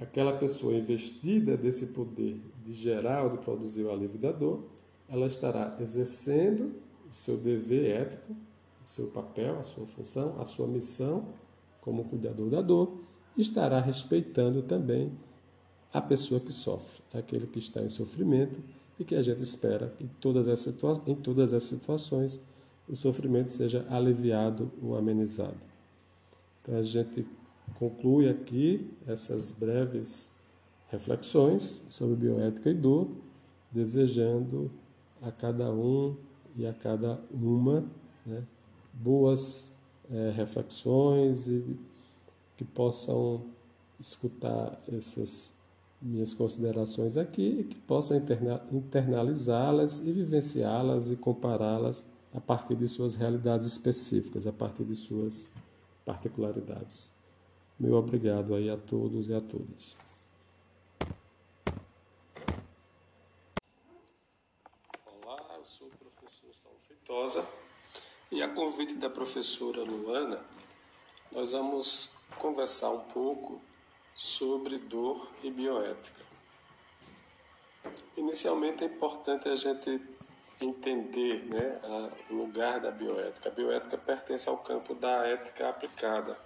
aquela 0.00 0.36
pessoa 0.36 0.74
investida 0.74 1.56
desse 1.56 1.86
poder 1.86 2.40
de 2.64 2.72
gerar 2.72 3.24
ou 3.24 3.30
de 3.30 3.38
produzir 3.38 3.82
o 3.82 3.90
alívio 3.90 4.18
da 4.18 4.30
dor, 4.30 4.64
ela 5.08 5.26
estará 5.26 5.76
exercendo 5.80 6.72
o 7.10 7.14
seu 7.14 7.36
dever 7.36 8.02
ético, 8.02 8.32
o 8.82 8.86
seu 8.86 9.08
papel, 9.08 9.58
a 9.58 9.62
sua 9.62 9.86
função, 9.86 10.40
a 10.40 10.44
sua 10.44 10.66
missão 10.66 11.26
como 11.80 12.04
cuidador 12.04 12.48
da 12.48 12.62
dor, 12.62 12.98
e 13.36 13.42
estará 13.42 13.80
respeitando 13.80 14.62
também 14.62 15.12
a 15.92 16.00
pessoa 16.00 16.40
que 16.40 16.52
sofre, 16.52 17.02
aquele 17.12 17.46
que 17.46 17.58
está 17.58 17.82
em 17.82 17.88
sofrimento 17.88 18.62
e 18.98 19.04
que 19.04 19.14
a 19.14 19.22
gente 19.22 19.42
espera 19.42 19.92
que 19.98 20.06
todas 20.20 20.48
as 20.48 20.66
em 21.06 21.14
todas 21.14 21.52
as 21.52 21.62
situações 21.62 22.40
o 22.88 22.96
sofrimento 22.96 23.48
seja 23.48 23.86
aliviado 23.88 24.70
ou 24.82 24.96
amenizado. 24.96 25.56
Então 26.60 26.76
a 26.76 26.82
gente 26.82 27.26
conclui 27.78 28.28
aqui 28.28 28.90
essas 29.06 29.50
breves 29.50 30.30
reflexões 30.88 31.84
sobre 31.88 32.16
bioética 32.16 32.70
e 32.70 32.74
dor, 32.74 33.08
desejando 33.70 34.70
a 35.22 35.30
cada 35.32 35.72
um 35.72 36.14
e 36.54 36.66
a 36.66 36.72
cada 36.72 37.18
uma 37.32 37.84
né, 38.26 38.44
boas 38.92 39.74
é, 40.10 40.30
reflexões 40.30 41.48
e 41.48 41.78
que 42.56 42.64
possam 42.64 43.42
escutar 43.98 44.78
essas 44.92 45.54
minhas 46.02 46.34
considerações 46.34 47.16
aqui 47.16 47.60
e 47.60 47.64
que 47.64 47.76
possam 47.76 48.20
internalizá-las 48.72 50.00
e 50.00 50.10
vivenciá-las 50.10 51.10
e 51.10 51.16
compará-las 51.16 52.04
a 52.34 52.40
partir 52.40 52.74
de 52.74 52.88
suas 52.88 53.14
realidades 53.14 53.66
específicas, 53.66 54.46
a 54.46 54.52
partir 54.52 54.84
de 54.84 54.96
suas 54.96 55.52
particularidades. 56.04 57.12
Meu 57.78 57.94
obrigado 57.94 58.54
aí 58.54 58.68
a 58.68 58.76
todos 58.76 59.28
e 59.28 59.34
a 59.34 59.40
todas. 59.40 59.96
Olá, 65.06 65.56
eu 65.56 65.64
sou 65.64 65.86
o 65.86 65.90
professor 65.90 66.52
Saulo 66.52 66.78
Feitosa 66.80 67.46
e 68.30 68.42
a 68.42 68.48
convite 68.48 68.94
da 68.94 69.08
professora 69.08 69.84
Luana, 69.84 70.44
nós 71.30 71.52
vamos 71.52 72.18
conversar 72.38 72.90
um 72.90 73.00
pouco 73.00 73.60
sobre 74.14 74.78
dor 74.78 75.28
e 75.42 75.50
bioética. 75.50 76.24
Inicialmente 78.16 78.84
é 78.84 78.86
importante 78.86 79.48
a 79.48 79.54
gente 79.54 80.00
entender 80.60 81.44
né, 81.46 81.80
o 82.30 82.34
lugar 82.34 82.80
da 82.80 82.90
bioética. 82.90 83.48
A 83.48 83.52
bioética 83.52 83.98
pertence 83.98 84.48
ao 84.48 84.58
campo 84.58 84.94
da 84.94 85.26
ética 85.26 85.68
aplicada. 85.68 86.38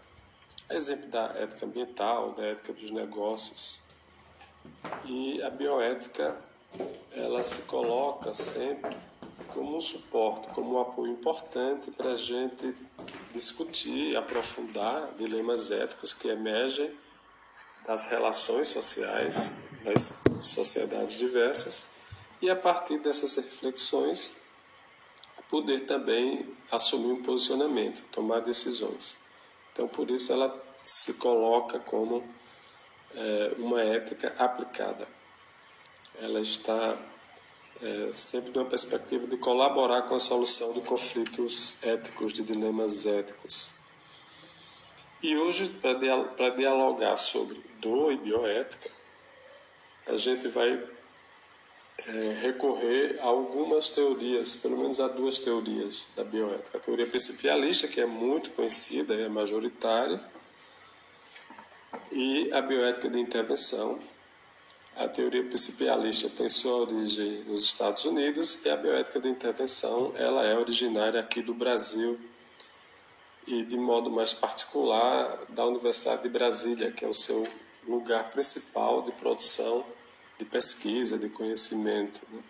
Exemplo 0.70 1.08
da 1.08 1.26
ética 1.36 1.66
ambiental, 1.66 2.32
da 2.32 2.44
ética 2.44 2.72
dos 2.72 2.90
negócios. 2.90 3.78
E 5.04 5.42
a 5.42 5.50
bioética 5.50 6.36
ela 7.12 7.42
se 7.42 7.62
coloca 7.62 8.32
sempre 8.32 8.96
como 9.52 9.76
um 9.76 9.80
suporte, 9.80 10.48
como 10.48 10.74
um 10.74 10.80
apoio 10.80 11.12
importante 11.12 11.90
para 11.90 12.10
a 12.10 12.16
gente 12.16 12.74
discutir, 13.32 14.16
aprofundar 14.16 15.12
dilemas 15.16 15.70
éticos 15.70 16.12
que 16.12 16.28
emergem 16.28 16.90
das 17.86 18.06
relações 18.06 18.68
sociais 18.68 19.56
das 19.84 20.14
sociedades 20.40 21.16
diversas 21.16 21.86
e 22.42 22.50
a 22.50 22.56
partir 22.56 22.98
dessas 22.98 23.36
reflexões 23.36 24.38
poder 25.48 25.80
também 25.80 26.54
assumir 26.72 27.12
um 27.12 27.22
posicionamento, 27.22 28.02
tomar 28.10 28.40
decisões. 28.40 29.24
Então, 29.72 29.86
por 29.86 30.10
isso 30.10 30.32
ela 30.32 30.60
se 30.82 31.14
coloca 31.14 31.78
como 31.78 32.22
é, 33.14 33.54
uma 33.56 33.80
ética 33.80 34.34
aplicada. 34.38 35.06
Ela 36.20 36.40
está 36.40 36.96
é, 37.80 38.10
sempre 38.12 38.50
numa 38.52 38.64
perspectiva 38.64 39.26
de 39.26 39.36
colaborar 39.36 40.02
com 40.02 40.14
a 40.14 40.18
solução 40.18 40.72
de 40.72 40.80
conflitos 40.80 41.82
éticos, 41.84 42.32
de 42.32 42.42
dilemas 42.42 43.06
éticos. 43.06 43.85
E 45.22 45.36
hoje, 45.36 45.70
para 45.80 46.50
dialogar 46.50 47.16
sobre 47.16 47.60
dor 47.80 48.12
e 48.12 48.16
bioética, 48.16 48.90
a 50.06 50.16
gente 50.16 50.46
vai 50.48 50.82
é, 52.06 52.38
recorrer 52.40 53.18
a 53.20 53.24
algumas 53.24 53.88
teorias, 53.88 54.56
pelo 54.56 54.76
menos 54.76 55.00
a 55.00 55.08
duas 55.08 55.38
teorias 55.38 56.10
da 56.14 56.22
bioética. 56.22 56.76
A 56.76 56.80
teoria 56.80 57.06
principialista, 57.06 57.88
que 57.88 58.00
é 58.00 58.06
muito 58.06 58.50
conhecida 58.50 59.14
é 59.14 59.28
majoritária, 59.28 60.20
e 62.12 62.52
a 62.52 62.60
bioética 62.60 63.08
de 63.08 63.18
intervenção. 63.18 63.98
A 64.96 65.08
teoria 65.08 65.44
principialista 65.44 66.30
tem 66.30 66.48
sua 66.48 66.76
origem 66.76 67.44
nos 67.44 67.64
Estados 67.64 68.04
Unidos 68.04 68.64
e 68.64 68.70
a 68.70 68.76
bioética 68.76 69.20
de 69.20 69.28
intervenção 69.28 70.12
ela 70.16 70.44
é 70.46 70.56
originária 70.56 71.20
aqui 71.20 71.42
do 71.42 71.52
Brasil 71.52 72.18
e 73.46 73.62
de 73.62 73.76
modo 73.76 74.10
mais 74.10 74.32
particular 74.32 75.44
da 75.48 75.64
Universidade 75.64 76.22
de 76.22 76.28
Brasília, 76.28 76.90
que 76.90 77.04
é 77.04 77.08
o 77.08 77.14
seu 77.14 77.46
lugar 77.86 78.30
principal 78.30 79.02
de 79.02 79.12
produção 79.12 79.84
de 80.38 80.44
pesquisa, 80.44 81.18
de 81.18 81.28
conhecimento. 81.28 82.22
Né? 82.30 82.42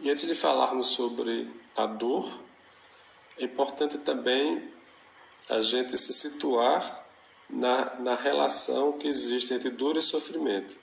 E 0.00 0.10
antes 0.10 0.26
de 0.26 0.34
falarmos 0.34 0.88
sobre 0.88 1.50
a 1.76 1.86
dor, 1.86 2.40
é 3.38 3.44
importante 3.44 3.98
também 3.98 4.70
a 5.48 5.60
gente 5.60 5.96
se 5.96 6.12
situar 6.12 7.04
na, 7.48 7.94
na 8.00 8.14
relação 8.14 8.92
que 8.92 9.06
existe 9.06 9.54
entre 9.54 9.70
dor 9.70 9.96
e 9.96 10.02
sofrimento, 10.02 10.78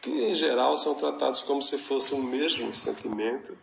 que 0.00 0.10
em 0.10 0.34
geral 0.34 0.76
são 0.76 0.94
tratados 0.94 1.42
como 1.42 1.62
se 1.62 1.76
fosse 1.78 2.14
o 2.14 2.22
mesmo 2.22 2.74
sentimento. 2.74 3.56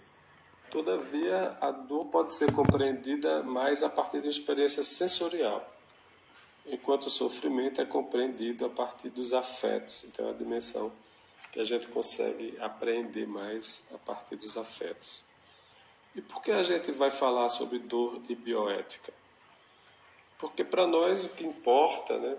Todavia, 0.72 1.58
a 1.60 1.72
dor 1.72 2.06
pode 2.06 2.34
ser 2.34 2.52
compreendida 2.54 3.44
mais 3.44 3.82
a 3.84 3.90
partir 3.90 4.20
de 4.20 4.28
uma 4.28 4.32
experiência 4.32 4.84
sensorial 4.84 5.66
enquanto 6.72 7.08
o 7.08 7.10
sofrimento 7.10 7.82
é 7.82 7.86
compreendido 7.86 8.66
a 8.66 8.70
partir 8.70 9.10
dos 9.10 9.34
afetos. 9.34 10.04
Então, 10.06 10.28
é 10.28 10.30
a 10.30 10.34
dimensão 10.34 10.92
que 11.52 11.60
a 11.60 11.64
gente 11.64 11.88
consegue 11.88 12.56
aprender 12.60 13.28
mais 13.28 13.90
a 13.94 13.98
partir 13.98 14.36
dos 14.36 14.56
afetos. 14.56 15.24
E 16.16 16.22
por 16.22 16.42
que 16.42 16.52
a 16.52 16.64
gente 16.64 16.92
vai 16.92 17.10
falar 17.10 17.50
sobre 17.50 17.80
dor 17.80 18.22
e 18.30 18.36
bioética? 18.36 19.12
Porque 20.38 20.64
para 20.64 20.88
nós 20.88 21.26
o 21.26 21.30
que 21.30 21.44
importa, 21.44 22.18
né, 22.20 22.38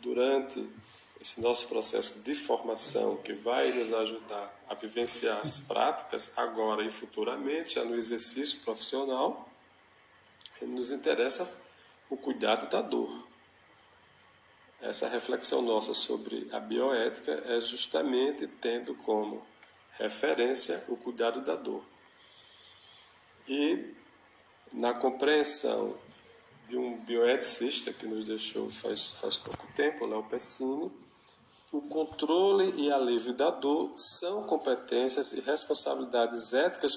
durante 0.00 0.68
esse 1.20 1.40
nosso 1.40 1.68
processo 1.68 2.22
de 2.22 2.34
formação 2.34 3.16
que 3.18 3.32
vai 3.32 3.72
nos 3.72 3.92
ajudar 3.92 4.57
a 4.68 4.74
vivenciar 4.74 5.38
as 5.38 5.60
práticas 5.60 6.36
agora 6.36 6.84
e 6.84 6.90
futuramente, 6.90 7.74
já 7.74 7.84
no 7.84 7.96
exercício 7.96 8.60
profissional, 8.60 9.48
nos 10.62 10.90
interessa 10.90 11.62
o 12.10 12.16
cuidado 12.16 12.68
da 12.68 12.82
dor. 12.82 13.26
Essa 14.80 15.08
reflexão 15.08 15.62
nossa 15.62 15.92
sobre 15.94 16.48
a 16.52 16.60
bioética 16.60 17.32
é 17.46 17.60
justamente 17.60 18.46
tendo 18.46 18.94
como 18.94 19.44
referência 19.98 20.84
o 20.88 20.96
cuidado 20.96 21.40
da 21.40 21.56
dor. 21.56 21.82
E 23.48 23.94
na 24.72 24.94
compreensão 24.94 25.98
de 26.66 26.76
um 26.76 26.98
bioeticista 26.98 27.92
que 27.92 28.06
nos 28.06 28.26
deixou 28.26 28.70
faz, 28.70 29.12
faz 29.12 29.38
pouco 29.38 29.66
tempo, 29.74 30.06
Léo 30.06 30.22
Pessini, 30.24 30.92
o 31.70 31.82
controle 31.82 32.80
e 32.80 32.90
alívio 32.90 33.34
da 33.34 33.50
dor 33.50 33.92
são 33.94 34.44
competências 34.44 35.32
e 35.32 35.40
responsabilidades 35.42 36.54
éticas 36.54 36.96